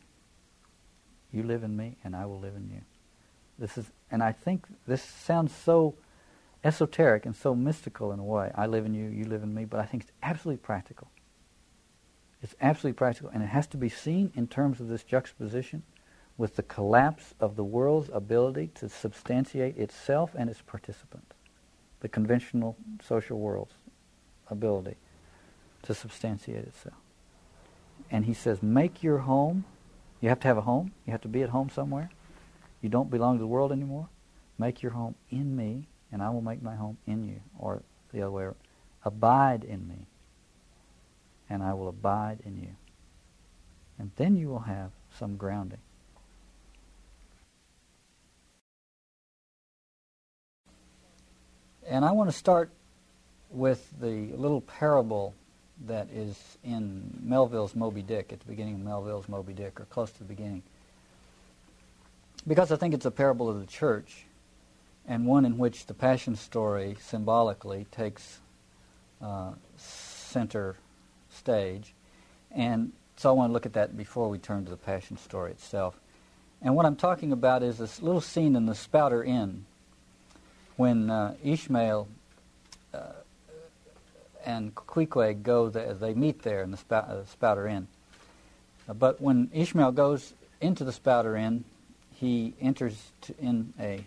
[1.31, 2.81] You live in me, and I will live in you.
[3.59, 5.95] This is, and I think this sounds so
[6.63, 8.51] esoteric and so mystical in a way.
[8.55, 11.09] I live in you, you live in me, but I think it's absolutely practical.
[12.41, 15.83] It's absolutely practical, and it has to be seen in terms of this juxtaposition
[16.37, 21.33] with the collapse of the world's ability to substantiate itself and its participants,
[22.01, 23.73] the conventional social world's
[24.49, 24.95] ability
[25.81, 26.95] to substantiate itself.
[28.11, 29.65] And he says, make your home
[30.21, 30.91] you have to have a home.
[31.05, 32.09] You have to be at home somewhere.
[32.81, 34.09] You don't belong to the world anymore.
[34.57, 37.41] Make your home in me, and I will make my home in you.
[37.59, 38.55] Or the other way around.
[39.03, 40.07] Abide in me,
[41.49, 42.75] and I will abide in you.
[43.99, 45.79] And then you will have some grounding.
[51.87, 52.69] And I want to start
[53.49, 55.33] with the little parable
[55.85, 60.11] that is in Melville's Moby Dick, at the beginning of Melville's Moby Dick, or close
[60.11, 60.63] to the beginning.
[62.47, 64.25] Because I think it's a parable of the church,
[65.07, 68.39] and one in which the Passion story symbolically takes
[69.21, 70.75] uh, center
[71.29, 71.93] stage.
[72.51, 75.51] And so I want to look at that before we turn to the Passion story
[75.51, 75.99] itself.
[76.61, 79.65] And what I'm talking about is this little scene in the Spouter Inn
[80.75, 82.07] when uh, Ishmael
[82.93, 82.99] uh,
[84.47, 87.87] and Queequeg go there, they meet there in the uh, Spouter Inn.
[88.87, 91.65] But when Ishmael goes into the Spouter Inn,
[92.15, 94.05] he enters in a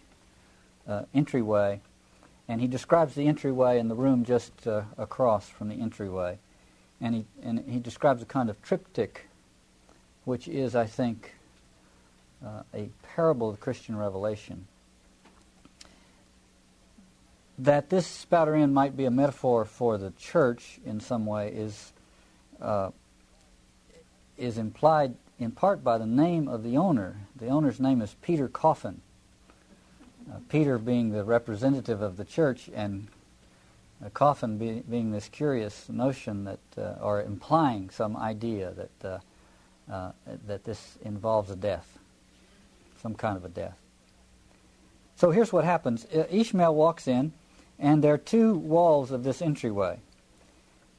[0.89, 1.83] uh, entryway,
[2.49, 6.39] and he describes the entryway and the room just uh, across from the entryway,
[7.03, 9.27] and he and he describes a kind of triptych,
[10.25, 11.35] which is, I think,
[12.45, 14.67] uh, a parable of Christian revelation
[17.65, 21.93] that this Spouter Inn might be a metaphor for the church in some way is
[22.61, 22.91] uh,
[24.39, 27.17] is implied in part by the name of the owner.
[27.37, 29.03] The owner's name is Peter Coffin.
[30.31, 33.09] Uh, Peter being the representative of the church, and
[34.05, 39.23] uh, Coffin be, being this curious notion that, uh, or implying some idea that
[39.91, 40.13] uh,
[40.47, 41.99] that this involves a death,
[43.03, 43.77] some kind of a death.
[45.17, 47.33] So here's what happens: Ishmael walks in
[47.81, 49.99] and there are two walls of this entryway,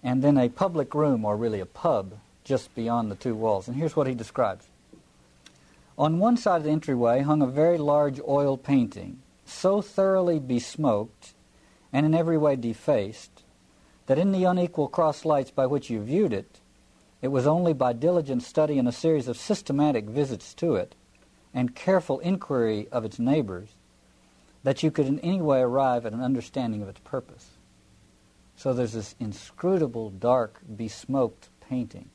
[0.04, 2.14] and then a public room, or really a pub,
[2.44, 3.68] just beyond the two walls.
[3.68, 4.66] And here's what he describes.
[5.98, 11.34] On one side of the entryway hung a very large oil painting, so thoroughly besmoked
[11.94, 13.44] and in every way defaced
[14.08, 16.60] that in the unequal cross lights by which you viewed it,
[17.22, 20.96] it was only by diligent study and a series of systematic visits to it
[21.54, 23.76] and careful inquiry of its neighbors
[24.64, 27.50] that you could in any way arrive at an understanding of its purpose.
[28.56, 32.10] So there's this inscrutable, dark, besmoked painting.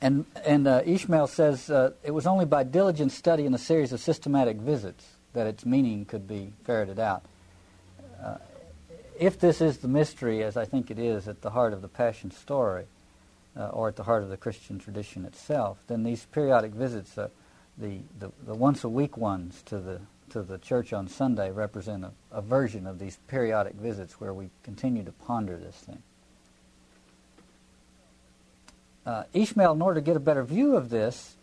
[0.00, 3.92] And, and uh, Ishmael says uh, it was only by diligent study and a series
[3.92, 7.24] of systematic visits that its meaning could be ferreted out.
[8.22, 8.36] Uh,
[9.18, 11.88] if this is the mystery, as I think it is, at the heart of the
[11.88, 12.84] Passion story,
[13.56, 17.28] uh, or at the heart of the Christian tradition itself, then these periodic visits, uh,
[17.80, 22.04] the, the, the once a week ones to the, to the church on Sunday, represent
[22.04, 26.02] a, a version of these periodic visits where we continue to ponder this thing.
[29.06, 31.36] Uh, Ishmael, in order to get a better view of this,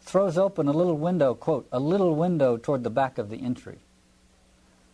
[0.00, 3.78] throws open a little window, quote, a little window toward the back of the entry.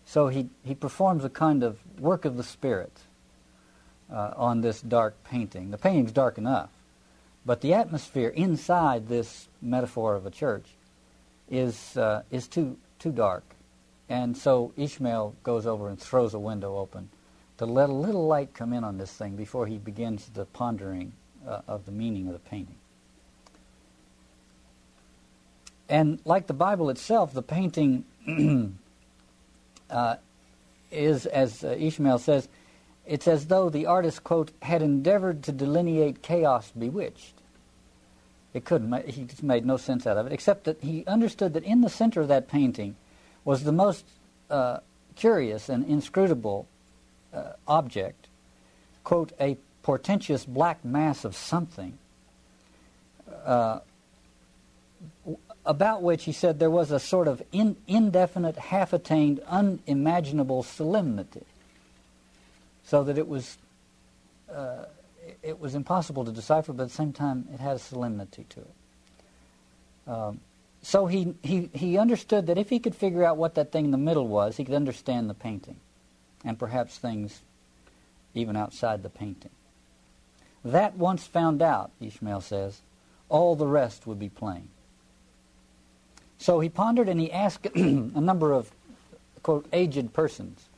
[0.05, 2.93] So he, he performs a kind of work of the Spirit
[4.11, 5.71] uh, on this dark painting.
[5.71, 6.71] The painting's dark enough,
[7.45, 10.67] but the atmosphere inside this metaphor of a church
[11.51, 13.45] is, uh, is too, too dark.
[14.09, 17.09] And so Ishmael goes over and throws a window open
[17.59, 21.13] to let a little light come in on this thing before he begins the pondering
[21.47, 22.77] uh, of the meaning of the painting.
[25.89, 28.05] And like the Bible itself, the painting
[29.91, 30.17] uh,
[30.91, 32.49] is, as uh, Ishmael says,
[33.07, 37.35] it's as though the artist, quote, had endeavored to delineate chaos bewitched.
[38.55, 41.65] It couldn't, he just made no sense out of it, except that he understood that
[41.65, 42.97] in the center of that painting
[43.45, 44.05] was the most
[44.51, 44.79] uh,
[45.17, 46.69] curious and inscrutable
[47.33, 48.29] uh, object,
[49.05, 51.99] quote, a portentous black mass of something,
[53.45, 53.81] uh,
[55.65, 61.47] about which he said there was a sort of in, indefinite, half attained, unimaginable solemnity.
[62.85, 63.59] So that it was,
[64.53, 64.85] uh,
[65.43, 68.61] it was impossible to decipher, but at the same time it had a solemnity to
[68.61, 70.11] it.
[70.11, 70.41] Um,
[70.83, 73.91] so he, he, he understood that if he could figure out what that thing in
[73.93, 75.77] the middle was, he could understand the painting,
[76.45, 77.43] and perhaps things
[78.35, 79.51] even outside the painting.
[80.65, 82.81] That once found out, Ishmael says,
[83.29, 84.69] all the rest would be plain.
[86.39, 88.71] So he pondered and he asked a number of,
[89.43, 90.69] quote, aged persons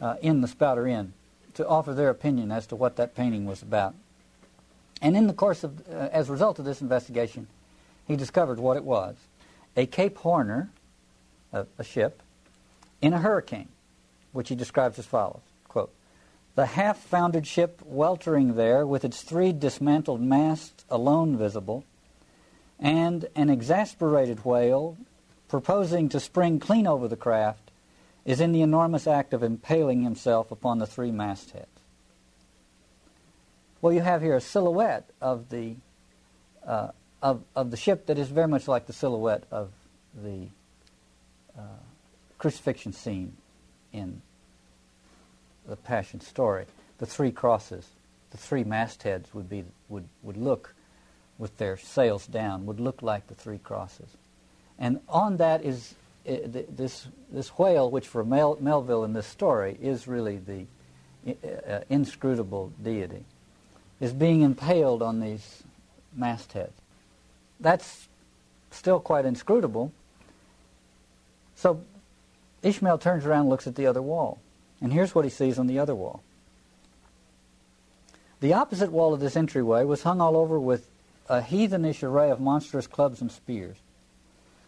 [0.00, 1.12] uh, in the Spouter Inn
[1.56, 3.94] to offer their opinion as to what that painting was about.
[5.02, 7.48] And in the course of, uh, as a result of this investigation,
[8.06, 9.16] he discovered what it was
[9.76, 10.70] a Cape Horner,
[11.52, 12.22] a, a ship,
[13.02, 13.68] in a hurricane,
[14.32, 15.92] which he describes as follows quote,
[16.54, 21.84] The half foundered ship weltering there, with its three dismantled masts alone visible,
[22.78, 24.96] and an exasperated whale,
[25.48, 27.65] proposing to spring clean over the craft,
[28.26, 31.68] is in the enormous act of impaling himself upon the three mastheads.
[33.80, 35.76] Well, you have here a silhouette of the
[36.66, 36.88] uh,
[37.22, 39.70] of of the ship that is very much like the silhouette of
[40.12, 40.48] the
[41.56, 41.62] uh,
[42.36, 43.36] crucifixion scene
[43.92, 44.20] in
[45.68, 46.66] the Passion story.
[46.98, 47.86] The three crosses,
[48.30, 50.74] the three mastheads would be would would look
[51.38, 54.08] with their sails down would look like the three crosses.
[54.78, 55.94] And on that is
[56.26, 60.66] this, this whale, which for Mel, Melville in this story is really the
[61.68, 63.24] uh, inscrutable deity,
[64.00, 65.62] is being impaled on these
[66.14, 66.72] mastheads.
[67.60, 68.08] That's
[68.70, 69.92] still quite inscrutable.
[71.54, 71.82] So
[72.62, 74.38] Ishmael turns around and looks at the other wall.
[74.80, 76.22] And here's what he sees on the other wall.
[78.40, 80.88] The opposite wall of this entryway was hung all over with
[81.28, 83.76] a heathenish array of monstrous clubs and spears.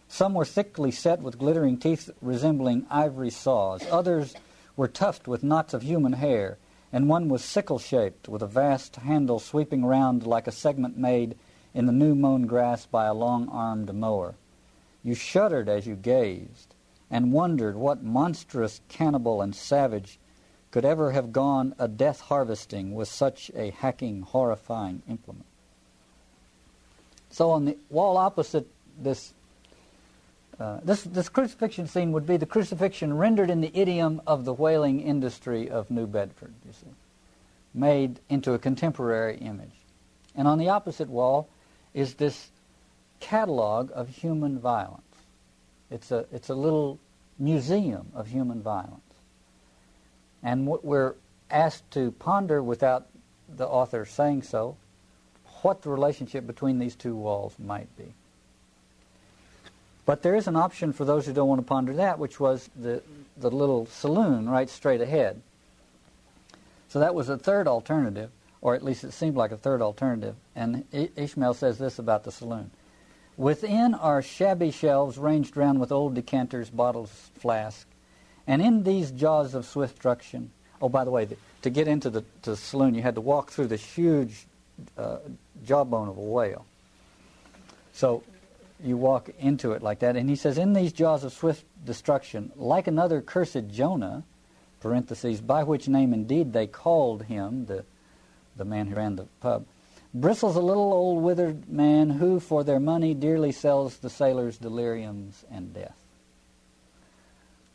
[0.08, 3.86] Some were thickly set with glittering teeth resembling ivory saws.
[3.90, 4.34] Others
[4.76, 6.58] were tufted with knots of human hair,
[6.92, 11.36] and one was sickle shaped with a vast handle sweeping round like a segment made
[11.74, 14.34] in the new mown grass by a long armed mower.
[15.04, 16.74] You shuddered as you gazed,
[17.10, 20.18] and wondered what monstrous cannibal and savage
[20.70, 25.46] could ever have gone a death harvesting with such a hacking, horrifying implement.
[27.30, 28.66] So on the wall opposite
[28.98, 29.32] this,
[30.60, 34.52] uh, this, this crucifixion scene would be the crucifixion rendered in the idiom of the
[34.52, 36.92] whaling industry of New Bedford, you see,
[37.72, 39.70] made into a contemporary image.
[40.34, 41.48] And on the opposite wall
[41.94, 42.50] is this
[43.20, 45.02] catalog of human violence.
[45.90, 46.98] It's a, it's a little
[47.38, 49.00] museum of human violence.
[50.42, 51.14] And what we're
[51.50, 53.06] asked to ponder without
[53.48, 54.76] the author saying so
[55.62, 58.14] what the relationship between these two walls might be.
[60.08, 62.70] But there is an option for those who don't want to ponder that, which was
[62.74, 63.02] the,
[63.36, 65.42] the little saloon right straight ahead.
[66.88, 68.30] So that was a third alternative,
[68.62, 70.34] or at least it seemed like a third alternative.
[70.56, 72.70] And Ishmael says this about the saloon.
[73.36, 77.84] Within are shabby shelves ranged round with old decanters, bottles, flasks.
[78.46, 81.28] And in these jaws of swift destruction, oh, by the way,
[81.60, 84.46] to get into the, the saloon, you had to walk through this huge
[84.96, 85.18] uh,
[85.66, 86.64] jawbone of a whale.
[87.92, 88.22] So
[88.82, 90.16] you walk into it like that.
[90.16, 94.24] And he says, In these jaws of swift destruction, like another cursed Jonah,
[94.80, 97.84] parentheses, by which name indeed they called him, the,
[98.56, 99.66] the man who ran the pub,
[100.14, 105.44] Bristles a little old withered man who, for their money, dearly sells the sailors deliriums
[105.50, 105.96] and death.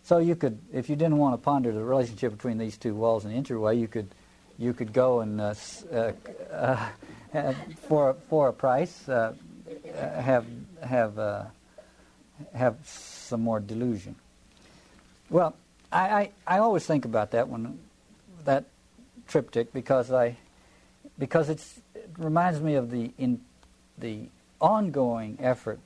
[0.03, 3.23] So you could, if you didn't want to ponder the relationship between these two walls
[3.23, 4.09] and the entryway, you could,
[4.57, 5.53] you could go and uh,
[5.93, 6.11] uh,
[6.51, 6.89] uh,
[7.87, 9.33] for for a price uh,
[9.95, 10.45] have
[10.85, 11.43] have uh,
[12.53, 14.15] have some more delusion.
[15.29, 15.55] Well,
[15.91, 17.79] I, I, I always think about that one,
[18.45, 18.65] that
[19.27, 20.37] triptych because I
[21.17, 21.79] because it's
[22.17, 23.41] reminds me of the in
[23.97, 24.27] the
[24.59, 25.79] ongoing effort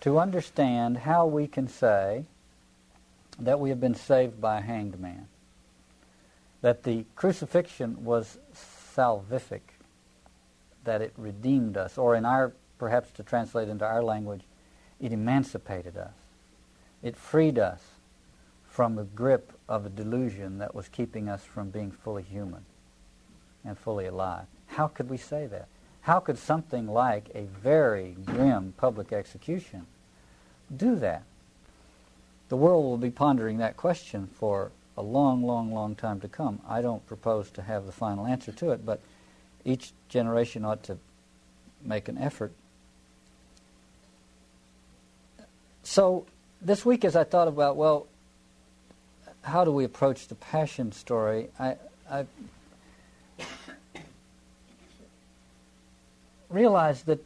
[0.00, 2.24] to understand how we can say
[3.38, 5.28] that we have been saved by a hanged man.
[6.60, 8.38] That the crucifixion was
[8.96, 9.60] salvific,
[10.84, 14.42] that it redeemed us, or in our, perhaps to translate into our language,
[15.00, 16.14] it emancipated us.
[17.02, 17.82] It freed us
[18.68, 22.64] from the grip of a delusion that was keeping us from being fully human
[23.64, 24.46] and fully alive.
[24.68, 25.68] How could we say that?
[26.02, 29.86] How could something like a very grim public execution
[30.74, 31.24] do that?
[32.48, 36.60] The world will be pondering that question for a long, long, long time to come.
[36.66, 39.00] I don't propose to have the final answer to it, but
[39.64, 40.98] each generation ought to
[41.82, 42.52] make an effort.
[45.88, 46.26] So
[46.60, 48.08] this week, as I thought about, well,
[49.40, 51.48] how do we approach the passion story?
[51.58, 51.76] I,
[52.10, 52.26] I
[56.50, 57.24] realize that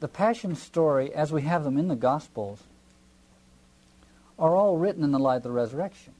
[0.00, 2.62] the Passion story, as we have them in the Gospels,
[4.38, 6.12] are all written in the light of the resurrection.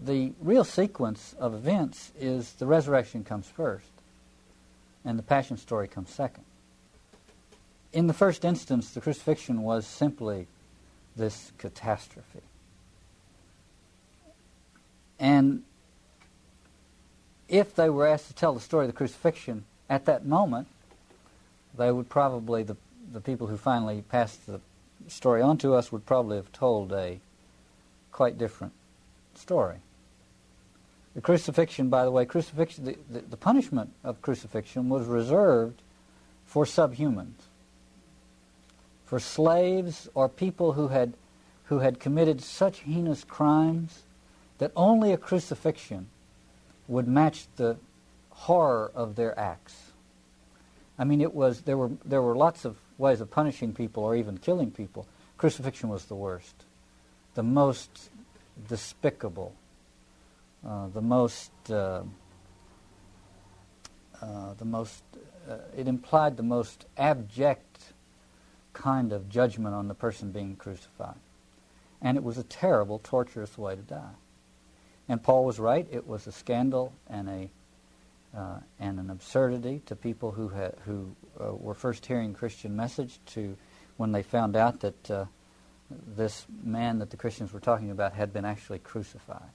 [0.00, 3.90] The real sequence of events is the resurrection comes first,
[5.04, 6.44] and the Passion story comes second.
[7.92, 10.46] In the first instance, the crucifixion was simply
[11.14, 12.40] this catastrophe.
[15.18, 15.62] And
[17.48, 20.68] if they were asked to tell the story of the crucifixion at that moment,
[21.76, 22.76] they would probably, the,
[23.12, 24.60] the people who finally passed the
[25.08, 27.20] story on to us would probably have told a
[28.10, 28.72] quite different
[29.34, 29.76] story.
[31.14, 35.82] The crucifixion, by the way, crucifixion, the, the, the punishment of crucifixion was reserved
[36.46, 37.48] for subhumans,
[39.12, 41.12] for slaves or people who had,
[41.64, 44.04] who had committed such heinous crimes
[44.56, 46.06] that only a crucifixion
[46.88, 47.76] would match the
[48.30, 49.92] horror of their acts.
[50.98, 54.16] I mean, it was there were there were lots of ways of punishing people or
[54.16, 55.06] even killing people.
[55.36, 56.64] Crucifixion was the worst,
[57.34, 58.08] the most
[58.66, 59.52] despicable,
[60.66, 62.00] uh, the most uh,
[64.22, 65.02] uh, the most.
[65.46, 67.71] Uh, it implied the most abject
[68.72, 71.18] kind of judgment on the person being crucified,
[72.00, 74.14] and it was a terrible, torturous way to die.
[75.08, 77.50] And Paul was right; it was a scandal and a
[78.36, 80.48] uh, and an absurdity to people who
[80.84, 83.56] who uh, were first hearing Christian message to
[83.96, 85.24] when they found out that uh,
[86.16, 89.50] this man that the Christians were talking about had been actually crucified.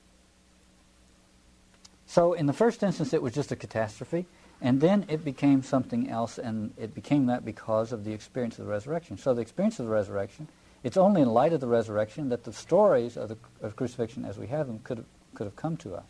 [2.05, 4.25] So in the first instance, it was just a catastrophe,
[4.61, 8.65] and then it became something else, and it became that because of the experience of
[8.65, 9.17] the resurrection.
[9.17, 10.47] So the experience of the resurrection,
[10.83, 14.37] it's only in light of the resurrection that the stories of the of crucifixion as
[14.37, 16.05] we have them could have, could have come to us.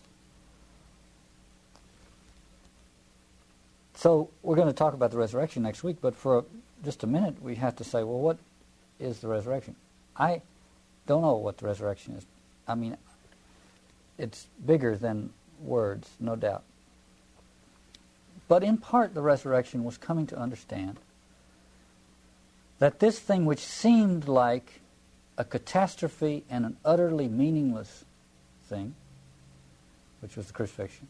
[3.95, 6.45] So we're going to talk about the resurrection next week, but for
[6.85, 8.37] just a minute we have to say, well, what
[8.99, 9.75] is the resurrection?
[10.15, 10.41] I
[11.07, 12.25] don't know what the resurrection is.
[12.67, 12.95] I mean,
[14.17, 16.63] it's bigger than words, no doubt.
[18.47, 20.99] But in part, the resurrection was coming to understand
[22.79, 24.81] that this thing which seemed like
[25.37, 28.05] a catastrophe and an utterly meaningless
[28.67, 28.95] thing,
[30.21, 31.07] which was the crucifixion,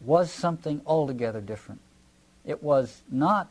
[0.00, 1.80] was something altogether different.
[2.44, 3.48] It was not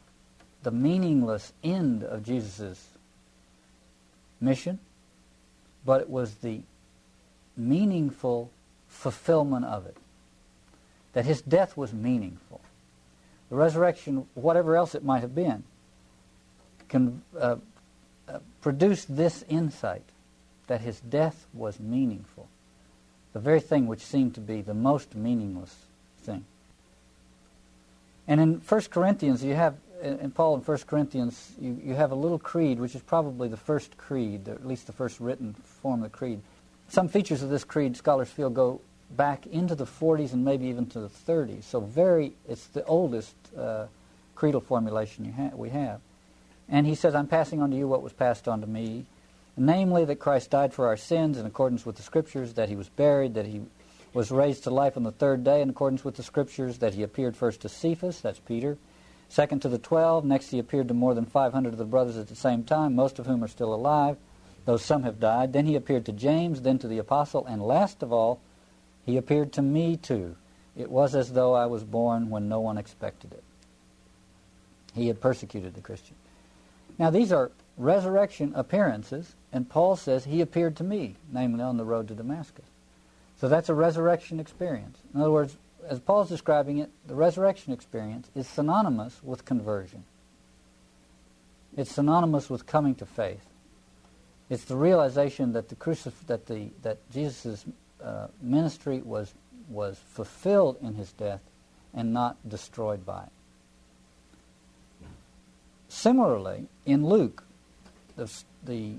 [0.63, 2.87] the meaningless end of Jesus'
[4.41, 4.79] mission,
[5.85, 6.61] but it was the
[7.55, 8.49] meaningful
[8.87, 9.97] fulfillment of it.
[11.17, 12.61] That his death was meaningful.
[13.49, 15.63] The resurrection, whatever else it might have been,
[16.89, 17.55] can uh,
[18.27, 20.03] uh, produce this insight
[20.67, 22.47] that his death was meaningful.
[23.33, 25.75] The very thing which seemed to be the most meaningless
[26.21, 26.45] thing.
[28.27, 32.15] And in 1 Corinthians, you have in Paul in 1 Corinthians, you, you have a
[32.15, 36.03] little creed, which is probably the first creed, or at least the first written form
[36.03, 36.41] of the creed.
[36.89, 40.85] Some features of this creed, scholars feel, go back into the 40s and maybe even
[40.87, 41.63] to the 30s.
[41.63, 43.87] So very, it's the oldest uh,
[44.35, 46.01] creedal formulation ha- we have.
[46.69, 49.05] And he says, I'm passing on to you what was passed on to me,
[49.55, 52.89] namely that Christ died for our sins in accordance with the Scriptures, that he was
[52.89, 53.61] buried, that he
[54.13, 57.03] was raised to life on the third day in accordance with the Scriptures, that he
[57.03, 58.77] appeared first to Cephas, that's Peter,
[59.29, 62.27] second to the twelve, next he appeared to more than 500 of the brothers at
[62.27, 64.17] the same time, most of whom are still alive,
[64.65, 65.53] though some have died.
[65.53, 68.41] Then he appeared to James, then to the apostle, and last of all,
[69.07, 70.35] he appeared to me too.
[70.75, 73.43] It was as though I was born when no one expected it.
[74.93, 76.15] He had persecuted the Christian.
[76.99, 81.85] Now, these are resurrection appearances, and Paul says he appeared to me, namely on the
[81.85, 82.65] road to Damascus.
[83.39, 84.97] So that's a resurrection experience.
[85.13, 90.03] In other words, as Paul's describing it, the resurrection experience is synonymous with conversion.
[91.77, 93.45] It's synonymous with coming to faith.
[94.49, 97.65] It's the realization that the crucif- that the that Jesus'
[98.03, 99.33] uh, ministry was
[99.69, 101.41] was fulfilled in his death
[101.93, 103.29] and not destroyed by it.
[105.89, 107.43] Similarly, in Luke,
[108.15, 108.31] the,
[108.63, 108.95] the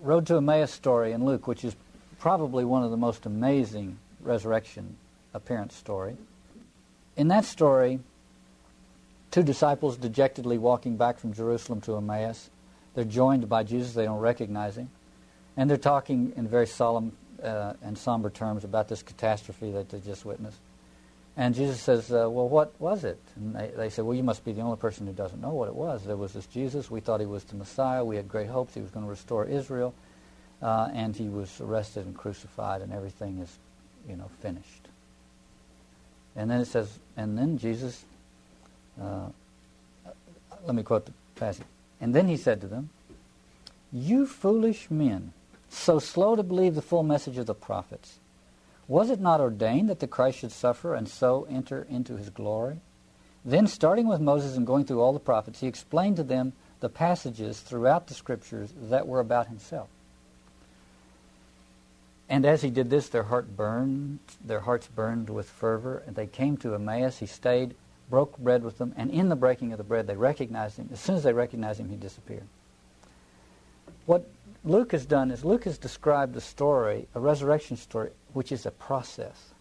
[0.00, 1.76] Road to Emmaus story in Luke, which is
[2.18, 4.96] probably one of the most amazing resurrection
[5.34, 6.16] appearance story.
[7.16, 8.00] In that story,
[9.30, 12.50] two disciples dejectedly walking back from Jerusalem to Emmaus.
[12.94, 13.94] They're joined by Jesus.
[13.94, 14.90] They don't recognize him.
[15.56, 17.12] And they're talking in very solemn
[17.42, 20.58] uh, and somber terms about this catastrophe that they just witnessed.
[21.36, 23.18] And Jesus says, uh, Well, what was it?
[23.36, 25.68] And they, they said, Well, you must be the only person who doesn't know what
[25.68, 26.04] it was.
[26.04, 26.90] There was this Jesus.
[26.90, 28.04] We thought he was the Messiah.
[28.04, 29.94] We had great hopes he was going to restore Israel.
[30.60, 33.58] Uh, and he was arrested and crucified, and everything is,
[34.08, 34.88] you know, finished.
[36.36, 38.04] And then it says, And then Jesus,
[39.00, 39.28] uh,
[40.64, 41.66] let me quote the passage.
[42.00, 42.90] And then he said to them,
[43.92, 45.32] You foolish men,
[45.74, 48.18] so slow to believe the full message of the prophets.
[48.88, 52.78] Was it not ordained that the Christ should suffer and so enter into his glory?
[53.44, 56.88] Then, starting with Moses and going through all the prophets, he explained to them the
[56.88, 59.88] passages throughout the scriptures that were about himself.
[62.28, 66.26] And as he did this, their heart burned, their hearts burned with fervor, and they
[66.26, 67.18] came to Emmaus.
[67.18, 67.74] He stayed,
[68.08, 70.88] broke bread with them, and in the breaking of the bread, they recognized him.
[70.92, 72.46] As soon as they recognized him, he disappeared.
[74.06, 74.28] What
[74.64, 78.70] Luke has done is Luke has described a story, a resurrection story, which is a
[78.70, 79.54] process.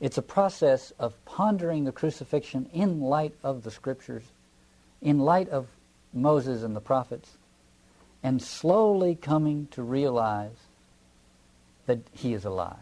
[0.00, 4.22] It's a process of pondering the crucifixion in light of the scriptures,
[5.02, 5.66] in light of
[6.12, 7.36] Moses and the prophets,
[8.22, 10.56] and slowly coming to realize
[11.86, 12.76] that he is alive,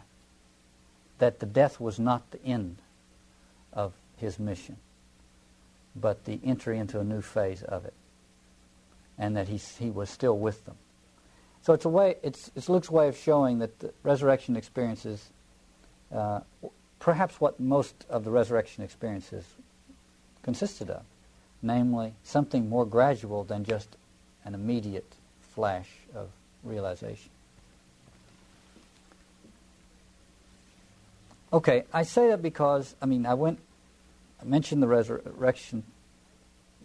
[1.17, 2.77] that the death was not the end
[3.73, 4.77] of his mission,
[5.95, 7.93] but the entry into a new phase of it,
[9.17, 10.75] and that he, he was still with them.
[11.61, 12.15] So it's a way.
[12.23, 15.29] It's, it's Luke's way of showing that the resurrection experiences,
[16.13, 16.41] uh,
[16.99, 19.43] perhaps what most of the resurrection experiences
[20.43, 21.03] consisted of,
[21.61, 23.97] namely something more gradual than just
[24.45, 26.29] an immediate flash of
[26.63, 27.29] realization.
[31.51, 33.59] Okay, I say that because I mean I went
[34.41, 35.83] I mentioned the resurrection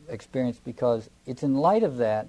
[0.09, 2.29] experience because it's in light of that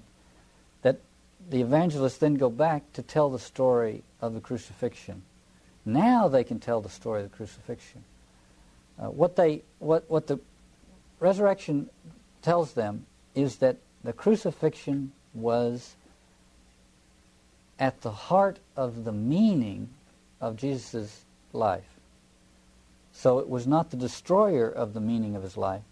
[1.50, 5.22] the evangelists then go back to tell the story of the crucifixion.
[5.84, 8.04] Now they can tell the story of the crucifixion.
[8.98, 10.38] Uh, what they what what the
[11.20, 11.90] resurrection
[12.42, 15.96] tells them is that the crucifixion was
[17.78, 19.88] at the heart of the meaning
[20.40, 21.88] of Jesus' life.
[23.12, 25.82] So it was not the destroyer of the meaning of his life.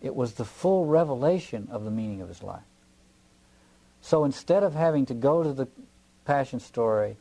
[0.00, 2.62] It was the full revelation of the meaning of his life.
[4.00, 5.68] So instead of having to go to the
[6.24, 7.16] Passion story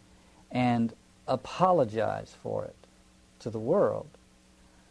[0.51, 0.93] and
[1.27, 2.75] apologize for it
[3.39, 4.07] to the world,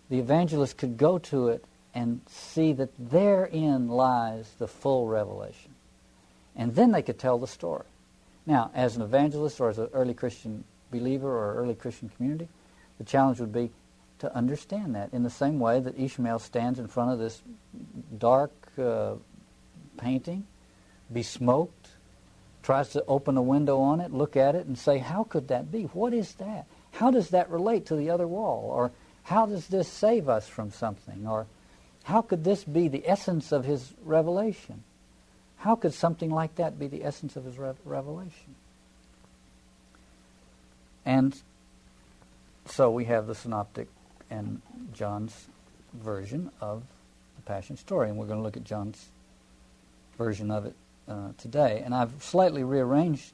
[0.09, 1.64] the evangelist could go to it
[1.95, 5.74] and see that therein lies the full revelation.
[6.55, 7.84] And then they could tell the story.
[8.47, 12.49] Now, as an evangelist or as an early Christian believer or early Christian community,
[12.99, 13.70] the challenge would be
[14.18, 17.43] to understand that in the same way that Ishmael stands in front of this
[18.16, 19.14] dark uh,
[19.99, 20.47] painting,
[21.12, 21.76] besmoked,
[22.67, 25.71] tries to open a window on it, look at it, and say, How could that
[25.71, 25.85] be?
[25.85, 26.67] What is that?
[26.91, 28.69] How does that relate to the other wall?
[28.69, 28.91] Or
[29.23, 31.29] how does this save us from something?
[31.29, 31.47] Or
[32.03, 34.83] how could this be the essence of his revelation?
[35.59, 38.57] How could something like that be the essence of his re- revelation?
[41.05, 41.41] And
[42.67, 43.87] so we have the synoptic
[44.29, 44.61] and
[44.93, 45.47] John's
[45.95, 46.83] version of
[47.37, 49.07] the Passion story, and we're going to look at John's
[50.19, 50.75] version of it
[51.09, 51.82] uh, today.
[51.84, 53.32] And I've slightly rearranged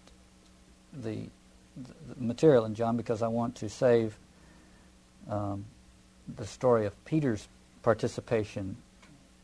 [0.93, 1.29] the,
[1.77, 4.17] the, material in John because I want to save
[5.29, 5.65] um,
[6.37, 7.49] the story of Peter's
[7.83, 8.77] participation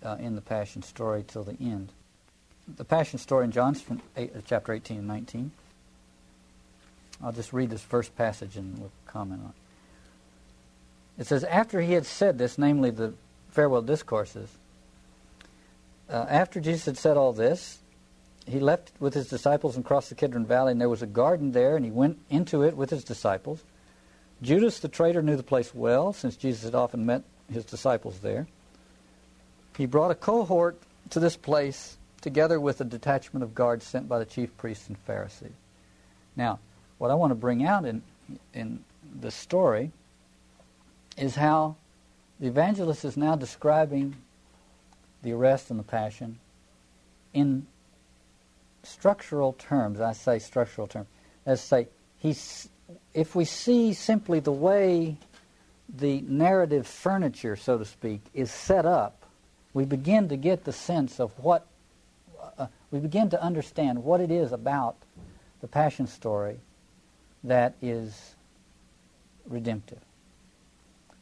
[0.03, 1.93] uh, in the Passion story till the end.
[2.77, 5.51] The Passion story in John's from eight, uh, chapter 18 and 19.
[7.23, 11.23] I'll just read this first passage and we'll comment on it.
[11.23, 13.15] It says, After he had said this, namely the
[13.51, 14.49] farewell discourses,
[16.09, 17.79] uh, after Jesus had said all this,
[18.49, 21.53] he left with his disciples and crossed the Kidron Valley, and there was a garden
[21.53, 23.63] there, and he went into it with his disciples.
[24.41, 28.47] Judas the traitor knew the place well, since Jesus had often met his disciples there.
[29.77, 30.79] He brought a cohort
[31.11, 34.99] to this place together with a detachment of guards sent by the chief priests and
[34.99, 35.53] Pharisees.
[36.37, 36.59] Now,
[36.99, 38.03] what I want to bring out in,
[38.55, 38.85] in
[39.21, 39.93] the story
[41.17, 41.77] is how
[42.41, 44.17] the evangelist is now describing
[45.23, 46.39] the arrest and the passion
[47.35, 47.67] in
[48.89, 50.01] structural terms.
[50.01, 51.07] I say structural terms.
[51.47, 52.69] Let's say he's,
[53.15, 55.17] if we see simply the way
[55.89, 59.25] the narrative furniture, so to speak, is set up,
[59.75, 61.67] we begin to get the sense of what,
[62.59, 64.97] uh, we begin to understand what it is about
[65.61, 66.59] the Passion story
[67.45, 68.35] that is
[69.47, 70.01] redemptive.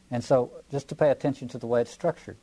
[0.09, 2.37] And so, just to pay attention to the way it's structured.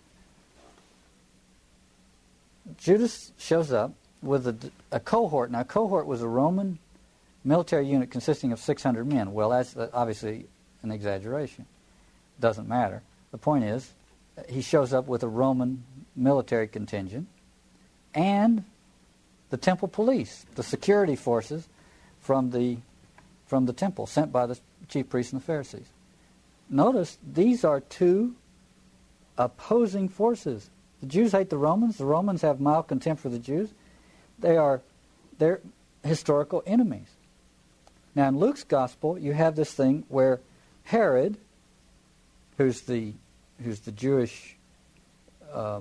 [2.77, 3.93] Judas shows up
[4.25, 4.57] with a,
[4.91, 5.51] a cohort.
[5.51, 6.79] Now, a cohort was a Roman
[7.45, 9.33] military unit consisting of 600 men.
[9.33, 10.47] Well, that's uh, obviously
[10.83, 11.67] an exaggeration.
[12.41, 13.03] Doesn't matter.
[13.31, 13.93] The point is,
[14.49, 15.85] he shows up with a Roman
[16.17, 17.29] military contingent
[18.15, 18.65] and
[19.51, 21.69] the temple police, the security forces
[22.21, 22.79] from the
[23.47, 24.59] from the temple sent by the
[24.89, 25.87] chief priests and the Pharisees.
[26.71, 28.35] Notice these are two
[29.37, 30.71] opposing forces.
[31.01, 31.99] The Jews hate the Romans.
[31.99, 33.71] The Romans have mild contempt for the Jews.
[34.39, 34.81] They are
[35.39, 35.61] they're
[36.05, 37.09] historical enemies.
[38.15, 40.41] Now in Luke's gospel, you have this thing where
[40.85, 41.37] Herod,
[42.59, 43.15] who's the
[43.63, 44.57] who's the Jewish
[45.53, 45.81] uh,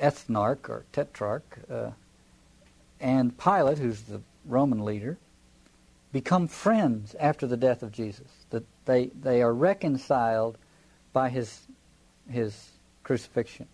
[0.00, 1.90] ethnarch or tetrarch, uh,
[3.00, 5.18] and Pilate, who's the Roman leader,
[6.12, 8.28] become friends after the death of Jesus.
[8.50, 10.56] That they they are reconciled
[11.12, 11.60] by his
[12.30, 12.70] his
[13.02, 13.66] crucifixion.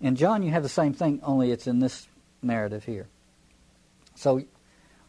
[0.00, 2.08] In John, you have the same thing, only it's in this
[2.42, 3.06] narrative here.
[4.14, 4.42] So,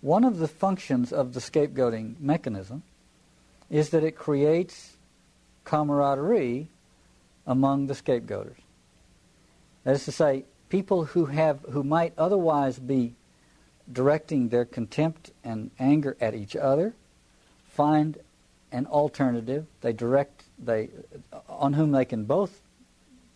[0.02, 2.84] one of the functions of the scapegoating mechanism
[3.70, 4.98] is that it creates
[5.64, 6.68] camaraderie
[7.48, 8.58] among the scapegoaters.
[9.84, 13.14] That is to say, people who have who might otherwise be
[13.92, 16.94] directing their contempt and anger at each other
[17.68, 18.18] find
[18.72, 19.66] an alternative.
[19.82, 20.90] They direct they
[21.48, 22.62] on whom they can both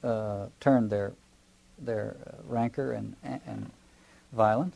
[0.04, 1.14] uh, turn their
[1.78, 2.16] their
[2.48, 3.72] rancor and and
[4.34, 4.76] violence,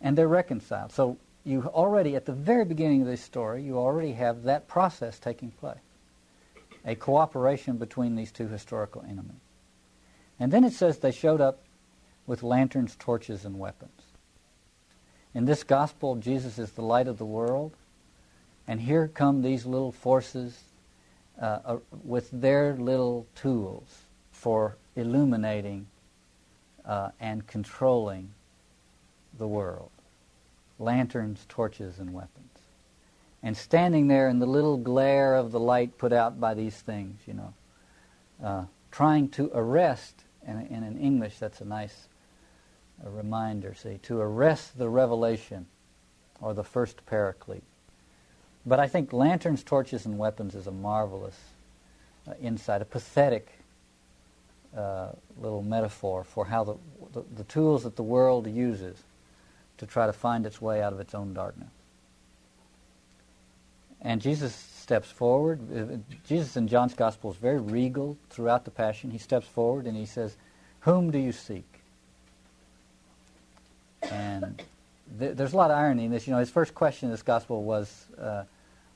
[0.00, 0.92] and they're reconciled.
[0.92, 5.18] So you already, at the very beginning of this story, you already have that process
[5.18, 5.78] taking place.
[6.84, 9.40] A cooperation between these two historical enemies.
[10.38, 11.60] And then it says they showed up
[12.26, 14.02] with lanterns, torches, and weapons.
[15.34, 17.72] In this gospel, Jesus is the light of the world.
[18.66, 20.60] And here come these little forces
[21.40, 25.86] uh, uh, with their little tools for illuminating
[26.84, 28.30] uh, and controlling
[29.38, 29.90] the world
[30.78, 32.44] lanterns, torches, and weapons.
[33.42, 37.20] And standing there in the little glare of the light put out by these things,
[37.26, 37.54] you know,
[38.42, 42.08] uh, trying to arrest, and, and, in English that's a nice
[43.04, 45.66] uh, reminder, see, to arrest the revelation
[46.40, 47.64] or the first paraclete.
[48.66, 51.38] But I think lanterns, torches, and weapons is a marvelous
[52.28, 53.48] uh, insight, a pathetic
[54.76, 55.10] uh,
[55.40, 56.74] little metaphor for how the,
[57.12, 59.02] the, the tools that the world uses
[59.78, 61.70] to try to find its way out of its own darkness.
[64.00, 65.60] And Jesus steps forward.
[65.70, 69.10] Uh, Jesus in John's Gospel is very regal throughout the Passion.
[69.10, 70.36] He steps forward and he says,
[70.80, 71.66] Whom do you seek?
[74.02, 74.62] And
[75.18, 76.26] th- there's a lot of irony in this.
[76.26, 78.44] You know, his first question in this Gospel was, uh,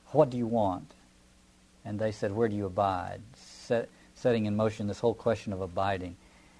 [0.07, 0.93] What do you want?
[1.85, 3.21] And they said, Where do you abide?
[3.35, 6.15] Set, setting in motion this whole question of abiding.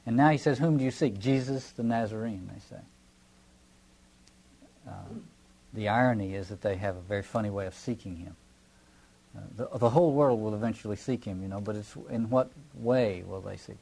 [0.05, 1.17] And now he says, Whom do you seek?
[1.17, 2.81] Jesus the Nazarene, they say.
[4.87, 4.91] Uh,
[5.73, 8.35] the irony is that they have a very funny way of seeking him.
[9.35, 12.51] Uh, the, the whole world will eventually seek him, you know, but it's in what
[12.75, 13.77] way will they seek?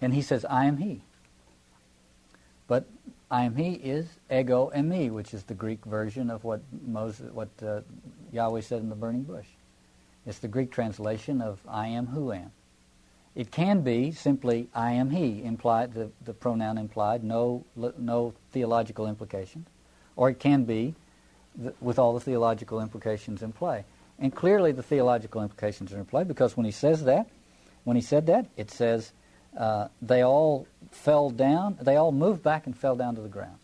[0.00, 1.02] And he says, I am he.
[2.68, 2.86] But
[3.30, 7.48] I am he is ego eimi, which is the Greek version of what Moses, what
[7.62, 7.80] uh,
[8.32, 9.46] Yahweh said in the burning bush.
[10.26, 12.52] It's the Greek translation of I am who am.
[13.34, 19.08] It can be simply I am he, implied the, the pronoun implied, no no theological
[19.08, 19.66] implications,
[20.16, 20.94] or it can be
[21.56, 23.84] the, with all the theological implications in play.
[24.18, 27.26] And clearly, the theological implications are in play because when he says that,
[27.84, 29.12] when he said that, it says
[29.58, 33.58] uh, they all fell down, they all moved back and fell down to the ground.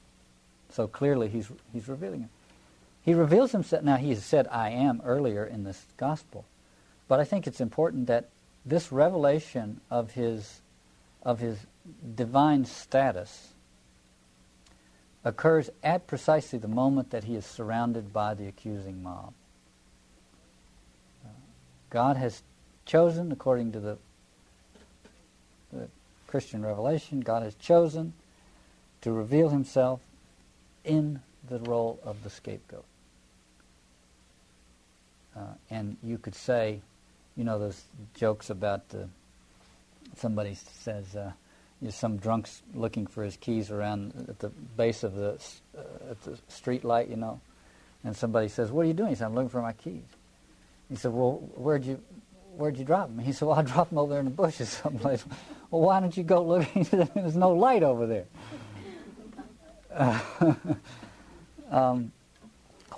[0.70, 2.28] So clearly, he's he's revealing it.
[3.03, 3.82] He reveals himself.
[3.82, 6.44] Now, he has said, I am earlier in this gospel.
[7.09, 8.28] But I think it's important that
[8.64, 10.61] this revelation of his,
[11.22, 11.59] of his
[12.14, 13.49] divine status
[15.24, 19.32] occurs at precisely the moment that he is surrounded by the accusing mob.
[21.90, 22.42] God has
[22.86, 23.98] chosen, according to the,
[25.72, 25.88] the
[26.26, 28.12] Christian revelation, God has chosen
[29.02, 30.00] to reveal himself
[30.84, 32.84] in the role of the scapegoat.
[35.36, 36.80] Uh, and you could say,
[37.36, 37.82] you know, those
[38.14, 39.08] jokes about the,
[40.16, 41.32] somebody says, uh,
[41.88, 45.40] some drunk's looking for his keys around at the base of the
[45.76, 47.40] uh, at the street light, you know,
[48.04, 50.04] and somebody says, "What are you doing?" He said, "I'm looking for my keys."
[50.88, 52.00] He said, "Well, where'd you
[52.56, 54.68] where'd you drop them?" He said, "Well, I dropped them over there in the bushes
[54.68, 55.24] someplace."
[55.70, 56.64] well, why don't you go look?
[56.74, 58.26] He said, There's no light over there.
[59.92, 60.20] Uh,
[61.70, 62.12] um,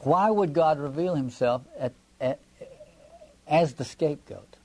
[0.03, 2.41] why would God reveal Himself at, at
[3.47, 4.57] as the scapegoat.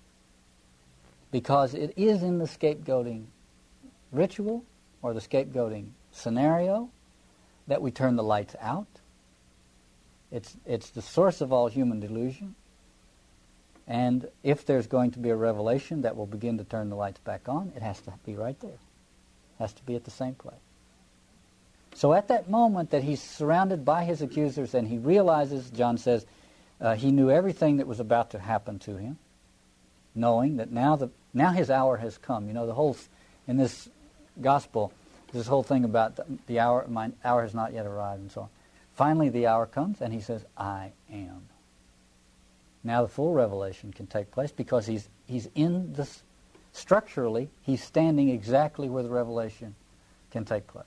[1.29, 3.25] Because it is in the scapegoating
[4.11, 4.63] ritual
[5.01, 6.89] or the scapegoating scenario
[7.67, 8.87] that we turn the lights out.
[10.31, 12.55] It's, it's the source of all human delusion.
[13.87, 17.19] And if there's going to be a revelation that will begin to turn the lights
[17.19, 18.71] back on, it has to be right there.
[18.71, 20.55] It has to be at the same place.
[21.95, 26.25] So at that moment that he's surrounded by his accusers and he realizes, John says,
[26.79, 29.17] uh, he knew everything that was about to happen to him,
[30.13, 32.47] knowing that now the now his hour has come.
[32.47, 32.95] You know, the whole
[33.47, 33.89] in this
[34.41, 34.93] gospel,
[35.33, 38.41] this whole thing about the, the hour my hour has not yet arrived, and so
[38.41, 38.49] on.
[38.93, 41.47] Finally, the hour comes, and he says, "I am."
[42.83, 46.23] Now the full revelation can take place because he's he's in this
[46.73, 47.49] structurally.
[47.63, 49.75] He's standing exactly where the revelation
[50.31, 50.85] can take place.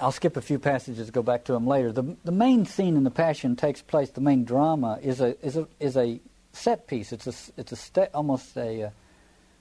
[0.00, 1.90] I'll skip a few passages, go back to them later.
[1.90, 4.10] The, the main scene in the Passion takes place.
[4.10, 6.20] The main drama is a is a is a
[6.58, 7.12] set piece.
[7.12, 8.90] It's a it's a st- almost a, uh,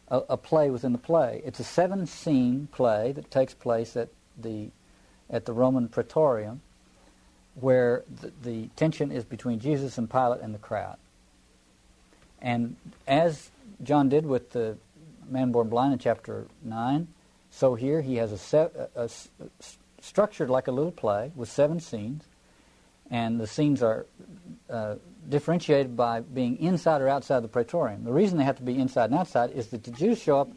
[0.10, 1.42] a, a play within the play.
[1.46, 4.70] It's a seven scene play that takes place at the
[5.30, 6.62] at the Roman Praetorium,
[7.56, 10.98] where the, the tension is between Jesus and Pilate and the crowd.
[12.42, 12.76] And
[13.08, 13.50] as
[13.84, 14.78] John did with the
[15.30, 17.08] man born blind in chapter nine,
[17.52, 19.10] so here he has a, se- a, a
[20.00, 22.24] structured like a little play with seven scenes,
[23.10, 24.06] and the scenes are
[24.70, 24.96] uh,
[25.28, 28.04] differentiated by being inside or outside the praetorium.
[28.04, 30.50] The reason they have to be inside and outside is that the Jews show up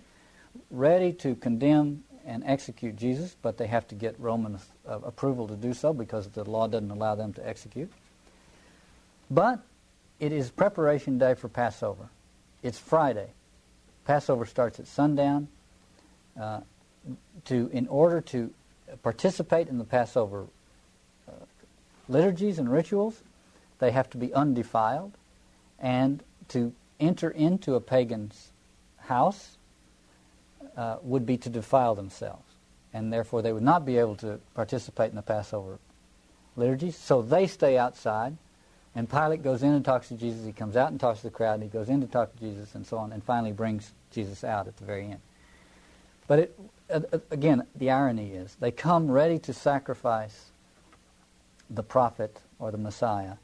[0.70, 4.58] ready to condemn and execute Jesus, but they have to get Roman
[4.88, 7.90] uh, approval to do so because the law doesn't allow them to execute.
[9.30, 9.60] But
[10.18, 12.08] it is preparation day for Passover.
[12.62, 13.30] It's Friday.
[14.04, 15.48] Passover starts at sundown.
[16.38, 16.60] Uh,
[17.46, 18.52] to in order to
[19.02, 20.46] participate in the Passover
[21.28, 21.32] uh,
[22.08, 23.22] liturgies and rituals,
[23.80, 25.12] they have to be undefiled,
[25.78, 28.52] and to enter into a pagan's
[28.98, 29.56] house
[30.76, 32.44] uh, would be to defile themselves,
[32.92, 35.78] and therefore they would not be able to participate in the Passover
[36.56, 36.96] liturgies.
[36.96, 38.36] So they stay outside,
[38.94, 40.44] and Pilate goes in and talks to Jesus.
[40.44, 42.40] He comes out and talks to the crowd, and he goes in to talk to
[42.40, 45.20] Jesus, and so on, and finally brings Jesus out at the very end.
[46.26, 46.58] But it,
[47.30, 50.50] again, the irony is they come ready to sacrifice
[51.68, 53.34] the prophet or the Messiah,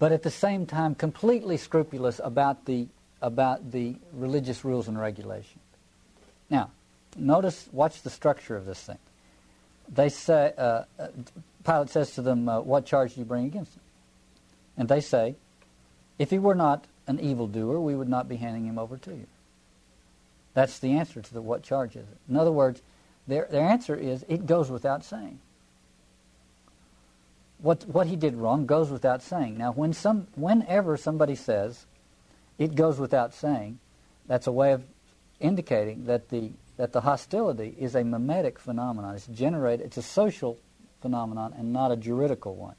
[0.00, 2.88] but at the same time completely scrupulous about the
[3.22, 5.62] about the religious rules and regulations.
[6.48, 6.70] Now,
[7.16, 8.96] notice, watch the structure of this thing.
[9.90, 11.08] They say, uh, uh
[11.64, 13.82] Pilate says to them, uh, "What charge do you bring against him?"
[14.78, 15.36] And they say,
[16.18, 19.26] "If he were not an evildoer, we would not be handing him over to you."
[20.54, 22.18] That's the answer to the what charge is it.
[22.28, 22.80] In other words,
[23.28, 25.40] their, their answer is it goes without saying.
[27.62, 29.58] What, what he did wrong goes without saying.
[29.58, 31.86] Now, when some, whenever somebody says
[32.58, 33.78] it goes without saying,
[34.26, 34.84] that's a way of
[35.40, 39.14] indicating that the, that the hostility is a mimetic phenomenon.
[39.14, 40.58] It's generated, it's a social
[41.02, 42.76] phenomenon and not a juridical one.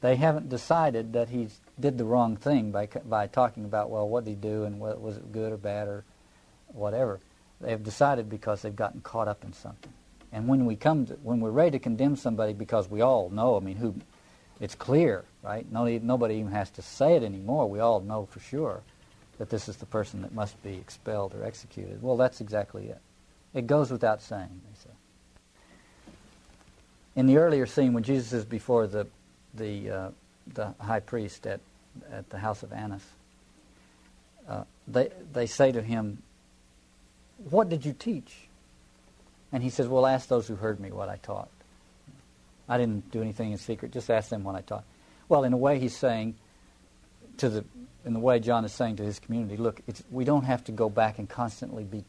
[0.00, 1.48] They haven't decided that he
[1.80, 5.00] did the wrong thing by, by talking about, well, what did he do and what,
[5.00, 6.04] was it good or bad or
[6.68, 7.20] whatever.
[7.60, 9.92] They've decided because they've gotten caught up in something.
[10.32, 13.56] And when we come to, when we're ready to condemn somebody because we all know,
[13.56, 13.94] I mean, who
[14.60, 15.66] It's clear, right?
[15.70, 17.68] Nobody, even has to say it anymore.
[17.68, 18.82] We all know for sure
[19.38, 22.02] that this is the person that must be expelled or executed.
[22.02, 23.00] Well, that's exactly it.
[23.54, 24.96] It goes without saying, they say.
[27.16, 29.06] In the earlier scene, when Jesus is before the,
[29.54, 30.10] the, uh,
[30.54, 31.60] the high priest at,
[32.12, 33.04] at the house of Annas,
[34.48, 36.22] uh, they, they say to him,
[37.50, 38.47] What did you teach?
[39.52, 41.48] And he says, Well, ask those who heard me what I taught.
[42.68, 44.84] I didn't do anything in secret, just ask them what I taught.
[45.28, 46.34] Well, in a way, he's saying
[47.38, 47.64] to the,
[48.04, 49.80] in the way John is saying to his community, look,
[50.10, 52.04] we don't have to go back and constantly be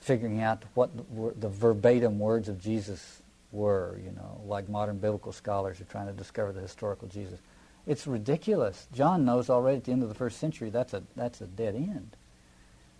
[0.00, 3.20] figuring out what the, the verbatim words of Jesus
[3.52, 7.38] were, you know, like modern biblical scholars are trying to discover the historical Jesus.
[7.86, 8.86] It's ridiculous.
[8.92, 11.74] John knows already at the end of the first century that's a, that's a dead
[11.74, 12.16] end.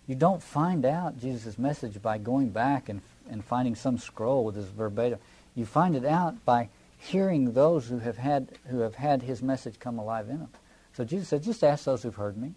[0.07, 3.01] You don't find out Jesus' message by going back and,
[3.31, 5.19] and finding some scroll with his verbatim.
[5.55, 6.69] You find it out by
[6.99, 10.51] hearing those who have had who have had his message come alive in them.
[10.93, 12.53] So Jesus said, just ask those who've heard me.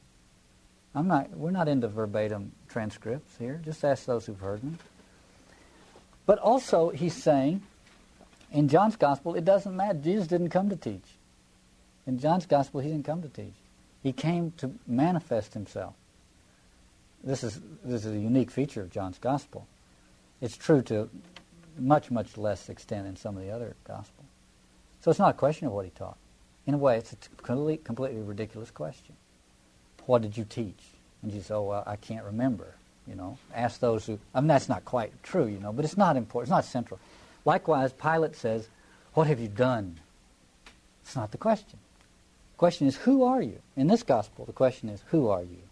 [0.94, 3.62] I'm not we're not into verbatim transcripts here.
[3.64, 4.74] Just ask those who've heard me.
[6.26, 7.62] But also he's saying
[8.52, 9.98] in John's gospel it doesn't matter.
[10.00, 11.06] Jesus didn't come to teach.
[12.06, 13.56] In John's gospel he didn't come to teach.
[14.04, 15.94] He came to manifest himself.
[17.24, 19.68] This is this is a unique feature of John's gospel.
[20.44, 21.10] It's true to
[21.80, 24.28] much, much less extent in some of the other gospels.
[25.00, 26.18] So it's not a question of what he taught.
[26.68, 29.16] In a way, it's a completely, completely ridiculous question.
[30.06, 30.84] What did you teach?
[31.22, 32.76] And you say, oh, well, I can't remember.
[33.08, 34.20] You know, ask those who.
[34.36, 36.50] I mean, that's not quite true, you know, but it's not important.
[36.50, 37.00] It's not central.
[37.46, 38.68] Likewise, Pilate says,
[39.14, 40.00] "What have you done?"
[41.04, 41.80] It's not the question.
[42.54, 43.60] The question is, who are you?
[43.76, 45.64] In this gospel, the question is, who are you?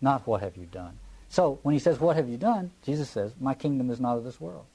[0.00, 0.98] Not what have you done.
[1.34, 2.70] So when he says, What have you done?
[2.84, 4.66] Jesus says, My kingdom is not of this world.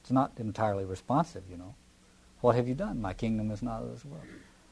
[0.00, 1.76] It's not entirely responsive, you know.
[2.40, 3.00] What have you done?
[3.00, 4.24] My kingdom is not of this world.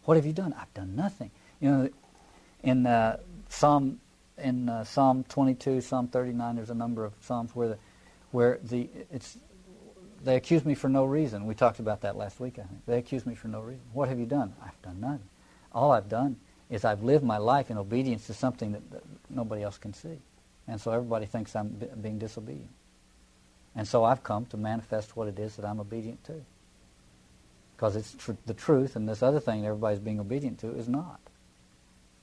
[0.05, 0.53] What have you done?
[0.59, 1.31] I've done nothing.
[1.61, 1.91] You know,
[2.65, 3.19] in uh,
[3.49, 4.01] Psalm
[4.37, 7.79] in uh, Psalm 22, Psalm 39, there's a number of psalms where the
[8.33, 9.39] where the it's
[10.25, 11.47] they accuse me for no reason.
[11.47, 12.85] We talked about that last week, I think.
[12.87, 13.85] They accuse me for no reason.
[13.93, 14.55] What have you done?
[14.61, 15.29] I've done nothing.
[15.73, 16.35] All I've done
[16.69, 20.19] is I've lived my life in obedience to something that, that nobody else can see.
[20.71, 22.71] And so everybody thinks I'm b- being disobedient.
[23.75, 26.45] And so I've come to manifest what it is that I'm obedient to.
[27.77, 31.19] Because it's tr- the truth, and this other thing everybody's being obedient to is not.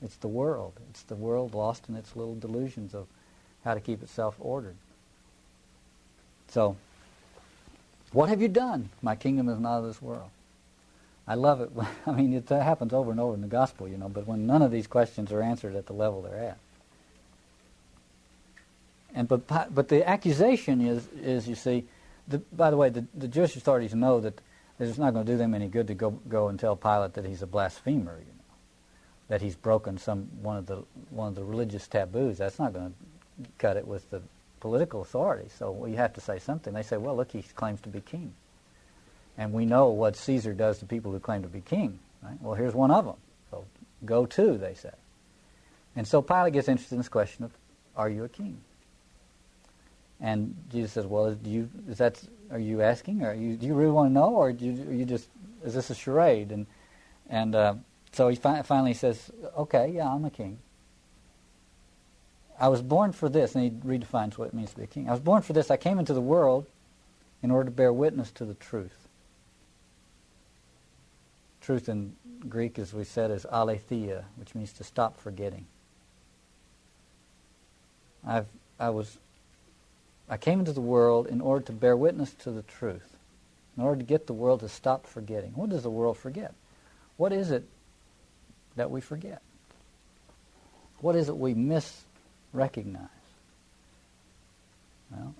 [0.02, 0.80] It's the world.
[0.90, 3.08] It's the world lost in its little delusions of
[3.66, 4.78] how to keep itself ordered.
[6.48, 6.78] So,
[8.14, 8.90] what have you done?
[9.02, 10.30] My kingdom is not of this world.
[11.28, 11.70] I love it.
[12.08, 14.62] I mean, it happens over and over in the gospel, you know, but when none
[14.62, 16.58] of these questions are answered at the level they're at.
[19.18, 21.86] And but but the accusation is is you see,
[22.28, 24.40] the, by the way, the, the Jewish authorities know that
[24.80, 27.26] it's not going to do them any good to go go and tell Pilate that
[27.26, 28.46] he's a blasphemer, you know,
[29.30, 32.38] that he's broken some one of the one of the religious taboos.
[32.38, 34.22] That's not going to cut it with the
[34.60, 35.52] political authorities.
[35.58, 36.76] So you have to say something.
[36.76, 38.36] They say, well, look, he claims to be king,
[39.36, 41.98] and we know what Caesar does to people who claim to be king.
[42.22, 42.40] Right?
[42.40, 43.18] Well, here's one of them.
[43.50, 43.66] So
[44.06, 44.94] go to, they say.
[45.96, 47.52] And so Pilate gets interested in this question of,
[47.96, 48.62] are you a king?
[50.20, 53.76] And Jesus says, "Well, do you is that are you asking, or you, do you
[53.76, 55.30] really want to know, or do you, you just
[55.64, 56.66] is this a charade?" And
[57.30, 57.76] and uh,
[58.12, 60.60] so he fi- finally says, "Okay, yeah, I'm a king.
[62.60, 65.08] I was born for this," and he redefines what it means to be a king.
[65.08, 65.70] I was born for this.
[65.70, 66.66] I came into the world
[67.44, 69.08] in order to bear witness to the truth.
[71.62, 72.16] Truth in
[72.50, 75.68] Greek, as we said, is aletheia, which means to stop forgetting.
[78.26, 78.48] I've
[78.80, 79.20] I was
[80.30, 83.18] I came into the world in order to bear witness to the truth,
[83.78, 85.52] in order to get the world to stop forgetting.
[85.56, 86.54] What does the world forget?
[87.16, 87.64] What is it
[88.76, 89.42] that we forget?
[91.00, 93.10] What is it we misrecognize?
[95.12, 95.36] Well,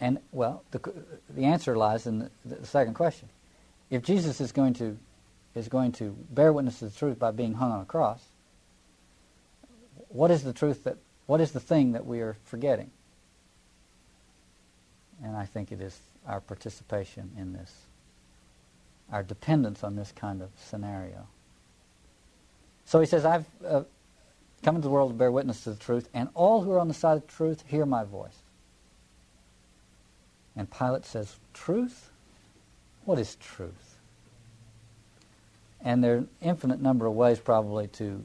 [0.00, 0.80] and well, the,
[1.30, 3.28] the answer lies in the, the second question.
[3.90, 4.98] If Jesus is going to
[5.54, 8.22] is going to bear witness to the truth by being hung on a cross,
[10.08, 12.90] what is the truth that what is the thing that we are forgetting?
[15.22, 17.72] And I think it is our participation in this,
[19.12, 21.26] our dependence on this kind of scenario.
[22.84, 23.84] So he says, I've uh,
[24.62, 26.88] come into the world to bear witness to the truth, and all who are on
[26.88, 28.36] the side of the truth hear my voice.
[30.56, 32.10] And Pilate says, Truth?
[33.04, 33.96] What is truth?
[35.80, 38.22] And there are an infinite number of ways probably to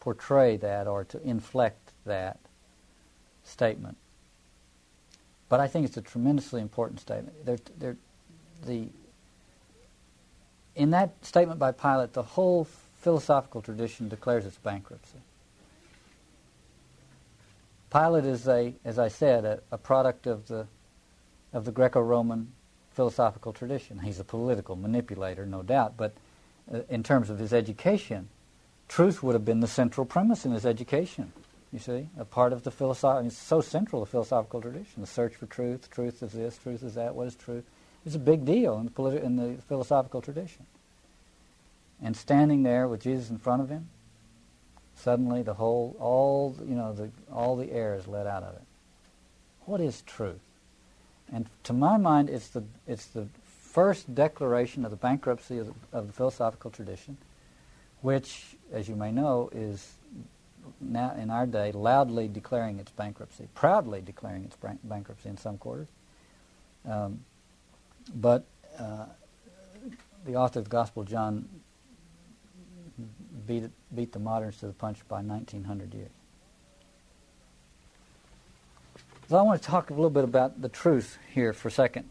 [0.00, 2.38] portray that or to inflect that
[3.44, 3.96] statement.
[5.48, 7.44] But I think it's a tremendously important statement.
[7.44, 7.96] They're, they're,
[8.66, 8.88] the,
[10.74, 12.66] in that statement by Pilate, the whole
[13.00, 15.18] philosophical tradition declares its bankruptcy.
[17.92, 20.66] Pilate is a, as I said, a, a product of the
[21.52, 22.52] of the Greco-Roman
[22.92, 23.98] philosophical tradition.
[24.00, 26.12] He's a political manipulator, no doubt, but
[26.72, 28.28] uh, in terms of his education,
[28.88, 31.32] truth would have been the central premise in his education.
[31.76, 35.02] You see, a part of the philosophical, it's so central to philosophical tradition.
[35.02, 37.64] The search for truth, truth is this, truth is that, what is truth?
[38.06, 40.64] It's a big deal in the, politi- in the philosophical tradition.
[42.00, 43.90] And standing there with Jesus in front of him,
[44.94, 48.64] suddenly the whole, all, you know, the, all the air is let out of it.
[49.66, 50.40] What is truth?
[51.30, 53.26] And to my mind, it's the, it's the
[53.60, 57.18] first declaration of the bankruptcy of the, of the philosophical tradition,
[58.00, 59.92] which, as you may know, is
[60.80, 65.88] now in our day loudly declaring its bankruptcy, proudly declaring its bankruptcy in some quarters.
[66.88, 67.20] Um,
[68.14, 68.44] but
[68.78, 69.06] uh,
[70.24, 71.48] the author of the Gospel of John
[73.46, 76.10] beat, it, beat the moderns to the punch by 1900 years.
[79.28, 82.08] So I want to talk a little bit about the truth here for a second.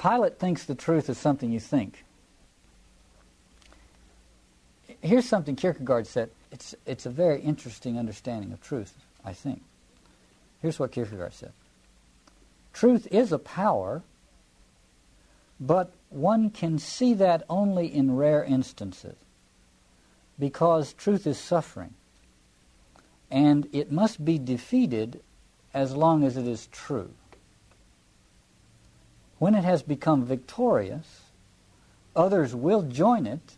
[0.00, 2.04] Pilate thinks the truth is something you think.
[5.02, 6.30] Here's something Kierkegaard said.
[6.52, 8.94] It's, it's a very interesting understanding of truth,
[9.24, 9.62] I think.
[10.60, 11.52] Here's what Kierkegaard said
[12.72, 14.02] Truth is a power,
[15.58, 19.16] but one can see that only in rare instances
[20.38, 21.94] because truth is suffering.
[23.30, 25.20] And it must be defeated
[25.72, 27.10] as long as it is true.
[29.38, 31.20] When it has become victorious,
[32.16, 33.54] others will join it.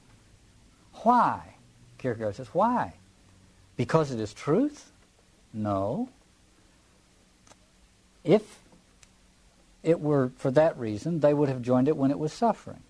[1.02, 1.51] Why?
[2.02, 2.94] Kierkegaard says, why?
[3.76, 4.90] Because it is truth?
[5.54, 6.08] No.
[8.24, 8.58] If
[9.84, 12.82] it were for that reason, they would have joined it when it was suffering.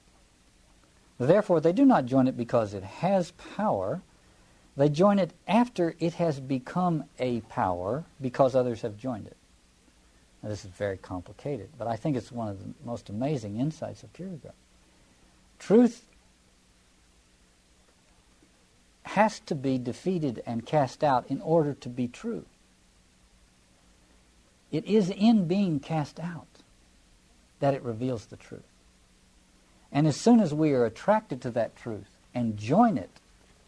[1.18, 4.00] Therefore, they do not join it because it has power.
[4.76, 9.36] They join it after it has become a power because others have joined it.
[10.42, 14.02] Now, this is very complicated, but I think it's one of the most amazing insights
[14.02, 14.54] of Kierkegaard.
[15.58, 16.04] Truth
[19.04, 22.44] has to be defeated and cast out in order to be true.
[24.70, 26.46] It is in being cast out
[27.60, 28.62] that it reveals the truth.
[29.92, 33.10] And as soon as we are attracted to that truth and join it,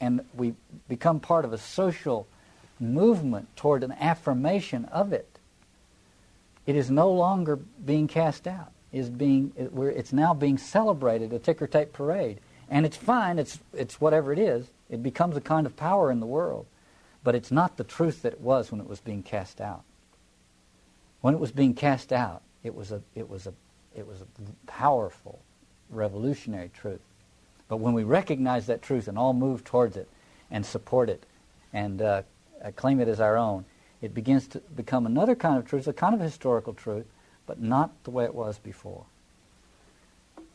[0.00, 0.54] and we
[0.88, 2.26] become part of a social
[2.80, 5.38] movement toward an affirmation of it,
[6.66, 8.72] it is no longer being cast out.
[8.90, 12.38] Is being, it, it's now being celebrated, a ticker tape parade.
[12.74, 14.66] And it's fine, it's, it's whatever it is.
[14.90, 16.66] It becomes a kind of power in the world.
[17.22, 19.84] But it's not the truth that it was when it was being cast out.
[21.20, 23.54] When it was being cast out, it was a, it was a,
[23.94, 24.26] it was a
[24.66, 25.38] powerful,
[25.88, 27.00] revolutionary truth.
[27.68, 30.08] But when we recognize that truth and all move towards it
[30.50, 31.22] and support it
[31.72, 32.22] and uh,
[32.74, 33.66] claim it as our own,
[34.02, 37.06] it begins to become another kind of truth, a kind of historical truth,
[37.46, 39.04] but not the way it was before.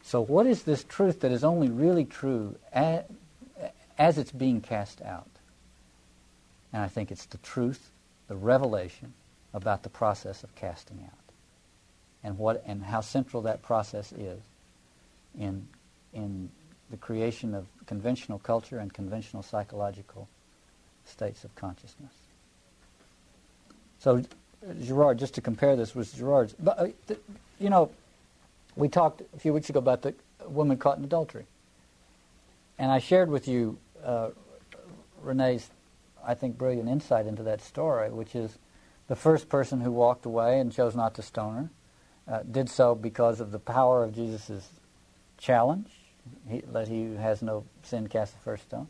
[0.09, 3.03] So, what is this truth that is only really true as,
[3.99, 5.29] as it's being cast out?
[6.73, 7.91] And I think it's the truth,
[8.27, 9.13] the revelation
[9.53, 11.33] about the process of casting out,
[12.23, 14.39] and what and how central that process is
[15.37, 15.67] in,
[16.11, 16.49] in
[16.89, 20.27] the creation of conventional culture and conventional psychological
[21.05, 22.13] states of consciousness.
[23.99, 24.23] So,
[24.81, 27.19] Girard, just to compare this with Girard's, but, uh, th-
[27.59, 27.91] you know,
[28.79, 30.15] we talked a few weeks ago about the
[30.47, 31.45] woman caught in adultery.
[32.77, 34.29] And I shared with you uh,
[35.23, 35.69] René's,
[36.25, 38.57] I think, brilliant insight into that story, which is
[39.07, 41.69] the first person who walked away and chose not to stone her
[42.33, 44.69] uh, did so because of the power of Jesus'
[45.37, 45.89] challenge,
[46.47, 48.87] he, let he who has no sin cast the first stone.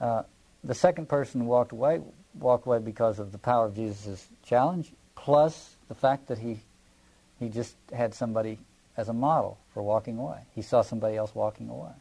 [0.00, 0.24] Uh,
[0.64, 2.00] the second person who walked away
[2.34, 6.58] walked away because of the power of Jesus' challenge, plus the fact that he
[7.38, 8.58] he just had somebody
[8.96, 10.38] as a model for walking away.
[10.54, 11.92] He saw somebody else walking away.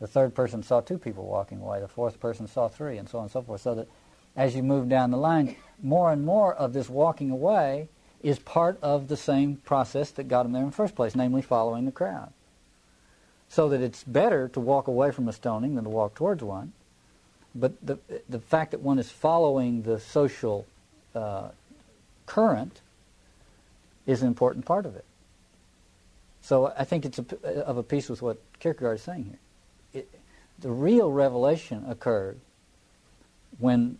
[0.00, 1.80] The third person saw two people walking away.
[1.80, 3.60] The fourth person saw three, and so on and so forth.
[3.60, 3.88] So that
[4.36, 7.88] as you move down the line, more and more of this walking away
[8.22, 11.42] is part of the same process that got him there in the first place, namely
[11.42, 12.32] following the crowd
[13.54, 16.72] so that it's better to walk away from a stoning than to walk towards one.
[17.54, 17.98] But the,
[18.28, 20.66] the fact that one is following the social
[21.14, 21.50] uh,
[22.26, 22.80] current
[24.06, 25.04] is an important part of it.
[26.44, 30.02] So I think it's a, uh, of a piece with what Kierkegaard is saying here.
[30.02, 30.20] It,
[30.58, 32.38] the real revelation occurred
[33.58, 33.96] when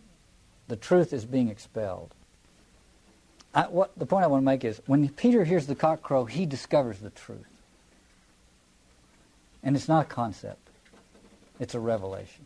[0.67, 2.13] the truth is being expelled.
[3.55, 6.25] I, what the point I want to make is when Peter hears the cock crow,
[6.25, 7.47] he discovers the truth.
[9.63, 10.69] And it's not a concept,
[11.59, 12.45] it's a revelation.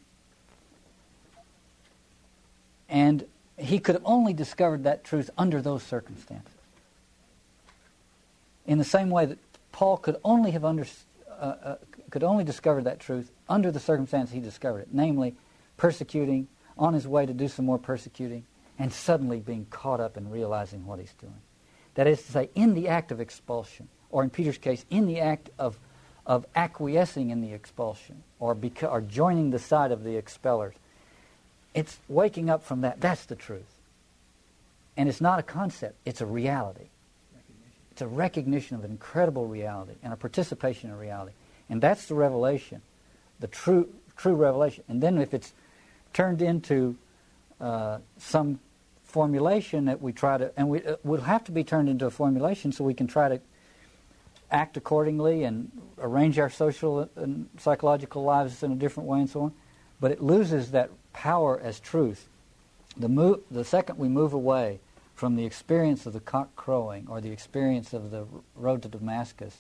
[2.88, 3.26] And
[3.58, 6.54] he could have only discovered that truth under those circumstances.
[8.66, 9.38] In the same way that
[9.72, 10.86] Paul could only have under,
[11.30, 11.76] uh, uh,
[12.10, 15.36] could only discover that truth under the circumstance he discovered it, namely
[15.78, 16.48] persecuting,
[16.78, 18.46] on his way to do some more persecuting,
[18.78, 21.42] and suddenly being caught up in realizing what he's doing.
[21.96, 25.20] That is to say, in the act of expulsion, or in Peter's case, in the
[25.20, 25.78] act of,
[26.26, 30.76] of acquiescing in the expulsion, or, beca- or joining the side of the expellers.
[31.74, 33.02] It's waking up from that.
[33.02, 33.76] That's the truth.
[34.96, 36.90] And it's not a concept, it's a reality.
[38.00, 41.34] It's a recognition of an incredible reality and a participation in reality.
[41.70, 42.82] And that's the revelation,
[43.42, 44.86] the true, true revelation.
[44.88, 45.52] And then if it's
[46.14, 46.96] turned into
[47.60, 48.62] uh, some
[49.04, 52.10] formulation that we try to, and we uh, will have to be turned into a
[52.10, 53.42] formulation so we can try to
[54.50, 59.42] act accordingly and arrange our social and psychological lives in a different way and so
[59.42, 59.54] on.
[60.00, 62.30] But it loses that power as truth.
[62.96, 64.80] The, move, the second we move away
[65.20, 69.54] from the experience of the cock crowing or the experience of the road to Damascus,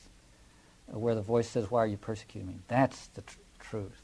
[0.89, 2.55] uh, where the voice says, Why are you persecuting me?
[2.69, 4.01] That's the tr- truth.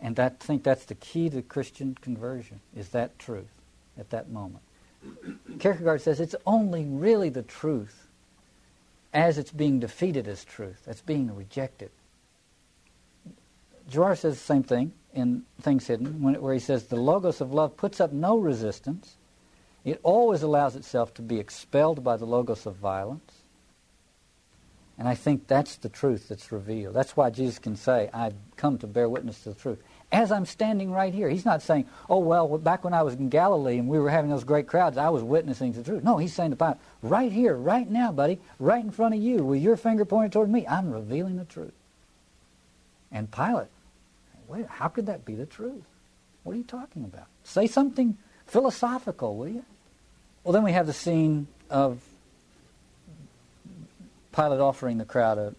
[0.00, 3.52] And that, I think that's the key to Christian conversion, is that truth
[3.98, 4.64] at that moment.
[5.58, 8.08] Kierkegaard says it's only really the truth
[9.12, 11.90] as it's being defeated as truth, that's being rejected.
[13.90, 17.76] Girard says the same thing in Things Hidden, where he says the logos of love
[17.76, 19.16] puts up no resistance.
[19.84, 23.32] It always allows itself to be expelled by the logos of violence.
[24.98, 26.94] And I think that's the truth that's revealed.
[26.94, 30.44] That's why Jesus can say, I've come to bear witness to the truth as I'm
[30.44, 31.28] standing right here.
[31.28, 34.30] He's not saying, oh, well, back when I was in Galilee and we were having
[34.30, 36.04] those great crowds, I was witnessing the truth.
[36.04, 39.38] No, he's saying the Bible, right here, right now, buddy, right in front of you,
[39.38, 41.72] with your finger pointed toward me, I'm revealing the truth.
[43.10, 43.68] And Pilate,
[44.48, 45.82] wait, how could that be the truth?
[46.42, 47.26] What are you talking about?
[47.42, 49.64] Say something philosophical, will you?
[50.44, 52.00] Well, then we have the scene of
[54.34, 55.54] Pilate offering the crowd a,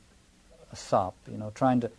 [0.74, 1.92] a sop, you know, trying to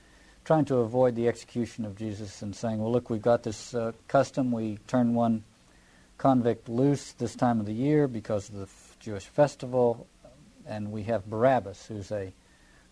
[0.45, 3.93] trying to avoid the execution of Jesus and saying, well, look, we've got this uh,
[4.09, 4.53] custom.
[4.53, 5.45] We turn one
[6.19, 8.69] convict loose this time of the year because of the
[9.01, 10.07] Jewish festival,
[10.67, 12.33] and we have Barabbas, who's a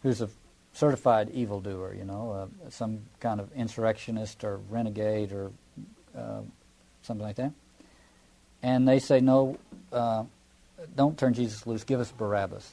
[0.03, 0.31] who's a
[0.73, 5.51] certified evildoer, you know, uh, some kind of insurrectionist or renegade or
[6.17, 6.41] uh,
[7.03, 7.53] something like that.
[8.63, 9.59] And they say, no,
[9.93, 10.25] uh,
[10.97, 11.85] don't turn Jesus loose.
[11.85, 12.73] Give us Barabbas.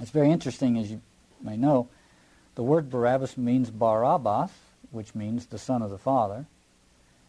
[0.00, 1.00] It's very interesting, as you
[1.42, 1.88] may know
[2.58, 4.50] the word Barabbas means Barabbas,
[4.90, 6.44] which means the son of the father.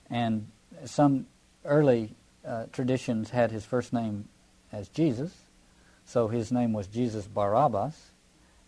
[0.09, 0.47] And
[0.86, 1.28] some
[1.63, 4.28] early uh, traditions had his first name
[4.72, 5.32] as Jesus,
[6.03, 8.09] so his name was Jesus Barabbas.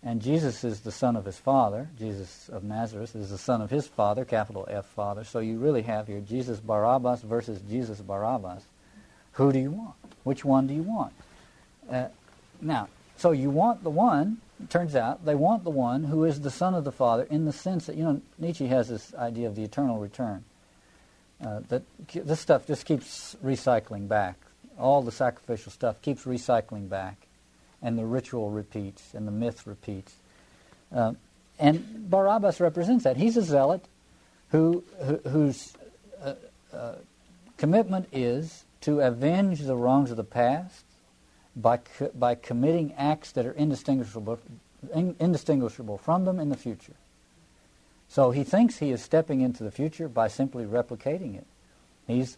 [0.03, 1.89] And Jesus is the son of his father.
[1.97, 5.23] Jesus of Nazareth is the son of his father, capital F father.
[5.23, 8.63] So you really have here Jesus Barabbas versus Jesus Barabbas.
[9.33, 9.95] Who do you want?
[10.23, 11.13] Which one do you want?
[11.89, 12.07] Uh,
[12.61, 16.41] now, so you want the one it turns out they want the one who is
[16.41, 19.47] the Son of the Father in the sense that, you know, Nietzsche has this idea
[19.47, 20.43] of the eternal return.
[21.43, 21.81] Uh, that
[22.13, 24.35] this stuff just keeps recycling back.
[24.77, 27.27] All the sacrificial stuff keeps recycling back.
[27.81, 30.13] And the ritual repeats, and the myth repeats.
[30.93, 31.13] Uh,
[31.57, 33.17] and Barabbas represents that.
[33.17, 33.83] He's a zealot
[34.49, 35.73] who, who whose
[36.23, 36.35] uh,
[36.71, 36.95] uh
[37.57, 40.85] commitment is to avenge the wrongs of the past
[41.55, 44.39] by, co- by committing acts that are indistinguishable,
[44.93, 46.95] in, indistinguishable from them in the future.
[48.07, 51.45] So he thinks he is stepping into the future by simply replicating it.
[52.07, 52.37] He's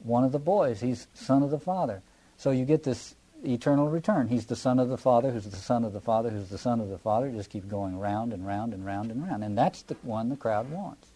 [0.00, 0.80] one of the boys.
[0.80, 2.02] He's son of the Father.
[2.36, 4.28] So you get this eternal return.
[4.28, 6.80] He's the son of the Father, who's the son of the Father, who's the son
[6.80, 7.30] of the Father.
[7.30, 9.44] Just keep going round and round and round and round.
[9.44, 11.08] And that's the one the crowd wants.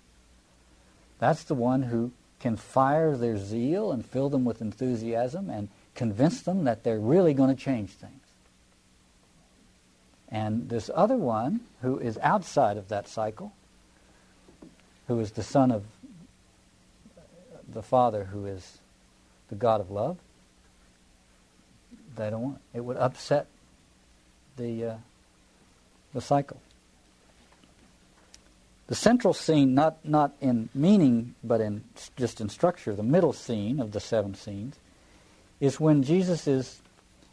[1.18, 6.42] That's the one who can fire their zeal and fill them with enthusiasm and convince
[6.42, 8.12] them that they're really going to change things.
[10.28, 13.52] And this other one, who is outside of that cycle,
[15.08, 15.84] who is the son of
[17.68, 18.78] the Father, who is
[19.48, 20.18] the God of love,
[22.16, 22.78] they don't want it.
[22.78, 23.46] It would upset
[24.56, 24.96] the uh,
[26.12, 26.60] the cycle.
[28.88, 31.84] The central scene, not not in meaning, but in
[32.16, 34.76] just in structure, the middle scene of the seven scenes,
[35.60, 36.80] is when Jesus is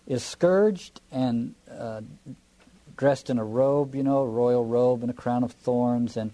[0.05, 2.01] is scourged and uh,
[2.97, 6.31] dressed in a robe, you know, a royal robe and a crown of thorns, and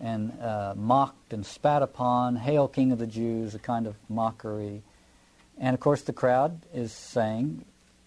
[0.00, 2.36] and uh, mocked and spat upon.
[2.36, 3.56] Hail, King of the Jews!
[3.56, 4.82] A kind of mockery,
[5.58, 7.64] and of course the crowd is saying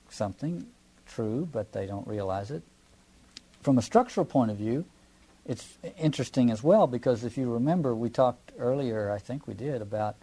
[0.09, 0.67] something
[1.05, 2.63] true, but they don't realize it.
[3.61, 4.85] From a structural point of view,
[5.45, 9.81] it's interesting as well because if you remember, we talked earlier, I think we did,
[9.81, 10.15] about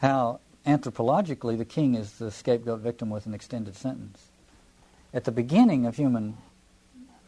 [0.00, 4.28] how anthropologically the king is the scapegoat victim with an extended sentence.
[5.12, 6.36] At the beginning of human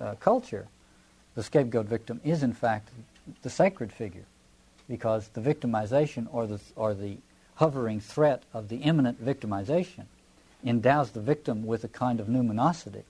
[0.00, 0.68] uh, culture,
[1.34, 2.90] the scapegoat victim is in fact
[3.42, 4.24] the sacred figure
[4.88, 7.18] because the victimization or the, or the
[7.56, 10.04] hovering threat of the imminent victimization
[10.64, 13.02] endows the victim with a kind of numinosity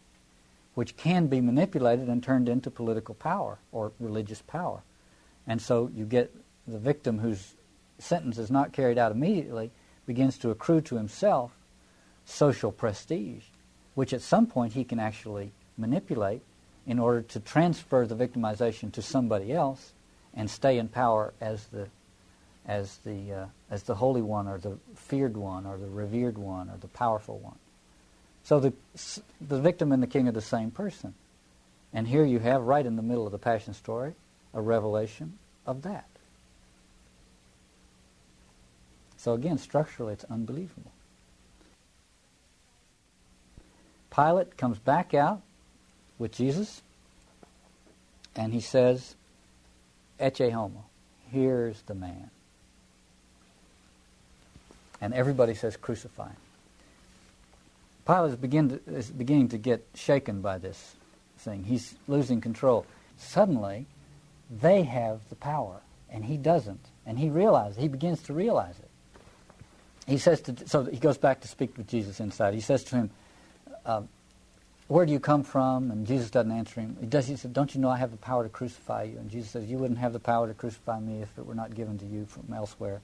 [0.79, 4.81] which can be manipulated and turned into political power or religious power.
[5.45, 6.33] And so you get
[6.69, 7.55] the victim whose
[7.99, 9.73] sentence is not carried out immediately
[10.07, 11.51] begins to accrue to himself
[12.25, 13.43] social prestige,
[13.97, 16.43] which at some point he can actually manipulate
[16.87, 19.95] in order to transfer the victimization to somebody else
[20.33, 21.89] and stay in power as the
[22.67, 26.71] as the uh, as the holy one or the feared one or the revered one
[26.71, 27.59] or the powerful one.
[28.49, 28.73] So the,
[29.47, 31.13] the victim and the king are the same person.
[31.93, 34.15] And here you have, right in the middle of the Passion story,
[34.55, 35.35] a revelation
[35.67, 36.09] of that.
[39.19, 40.93] So again, structurally, it's unbelievable.
[44.11, 45.43] Pilate comes back out
[46.19, 46.81] with Jesus,
[48.35, 49.15] and he says,
[50.19, 50.87] Ecce homo,
[51.31, 52.31] here's the man.
[55.03, 56.37] And everybody says, crucify him.
[58.09, 60.97] Pilate is, begin to, is beginning to get shaken by this
[61.37, 61.63] thing.
[61.63, 62.87] He's losing control.
[63.19, 63.87] Suddenly,
[64.51, 66.81] they have the power, and he doesn't.
[67.05, 68.89] And he realizes, he begins to realize it.
[70.07, 72.55] He says to, so he goes back to speak with Jesus inside.
[72.55, 73.11] He says to him,
[73.85, 74.03] uh,
[74.87, 75.91] where do you come from?
[75.91, 76.97] And Jesus doesn't answer him.
[76.99, 77.27] He does.
[77.27, 79.19] He don't you know I have the power to crucify you?
[79.19, 81.75] And Jesus says, you wouldn't have the power to crucify me if it were not
[81.75, 83.03] given to you from elsewhere.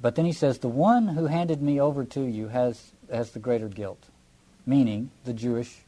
[0.00, 3.38] But then he says, the one who handed me over to you has has the
[3.38, 4.02] greater guilt,
[4.66, 5.78] meaning the Jewish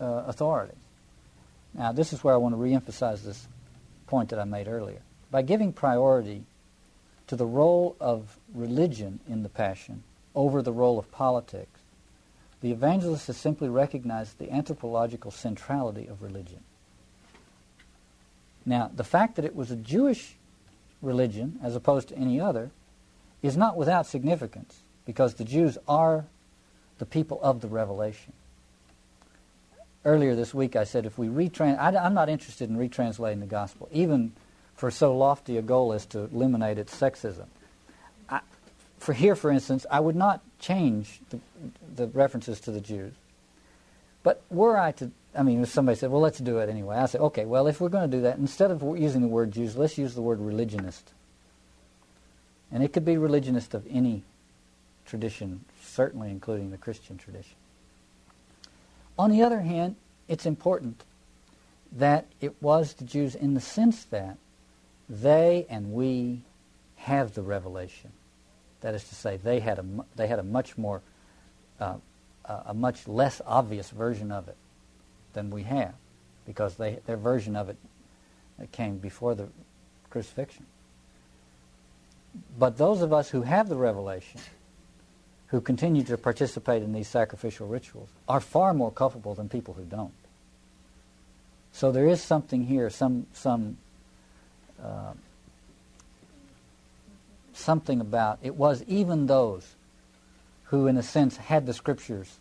[0.00, 0.76] uh, authorities.
[1.74, 3.48] Now, this is where I want to reemphasize this
[4.06, 5.00] point that I made earlier.
[5.30, 6.44] By giving priority
[7.28, 10.02] to the role of religion in the Passion
[10.34, 11.80] over the role of politics,
[12.60, 16.60] the evangelist has simply recognized the anthropological centrality of religion.
[18.66, 20.36] Now, the fact that it was a Jewish
[21.00, 22.70] religion as opposed to any other
[23.42, 26.24] is not without significance because the Jews are
[26.98, 28.32] the people of the revelation.
[30.04, 33.46] Earlier this week, I said if we retrans, I, am not interested in retranslating the
[33.46, 34.32] gospel, even
[34.74, 37.46] for so lofty a goal as to eliminate its sexism.
[38.28, 38.40] I,
[38.98, 41.38] for here, for instance, I would not change the,
[41.94, 43.12] the references to the Jews.
[44.22, 47.06] But were I to, I mean, if somebody said, well, let's do it anyway, I
[47.06, 49.76] say, okay, well, if we're going to do that, instead of using the word Jews,
[49.76, 51.12] let's use the word religionist.
[52.72, 54.22] And it could be religionist of any
[55.04, 57.56] tradition, certainly including the Christian tradition.
[59.18, 59.96] On the other hand,
[60.26, 61.04] it's important
[61.92, 64.38] that it was the Jews in the sense that
[65.08, 66.40] they and we
[66.96, 68.12] have the revelation.
[68.80, 69.84] That is to say, they had a,
[70.16, 71.02] they had a much more,
[71.78, 71.96] uh,
[72.46, 74.56] a much less obvious version of it
[75.34, 75.94] than we have,
[76.46, 77.76] because they, their version of it
[78.72, 79.48] came before the
[80.08, 80.64] crucifixion.
[82.58, 84.40] But those of us who have the revelation
[85.48, 89.84] who continue to participate in these sacrificial rituals are far more culpable than people who
[89.84, 90.14] don't.
[91.72, 93.76] So there is something here, some some
[94.82, 95.12] uh,
[97.52, 99.74] something about it was even those
[100.64, 102.38] who, in a sense, had the scriptures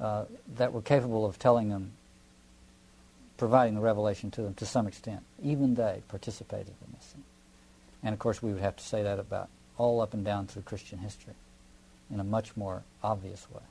[0.00, 0.24] uh,
[0.56, 1.92] that were capable of telling them,
[3.36, 5.22] providing the revelation to them to some extent.
[5.42, 7.14] Even they participated in this.
[8.06, 10.62] And of course, we would have to say that about all up and down through
[10.62, 11.34] Christian history
[12.08, 13.62] in a much more obvious way.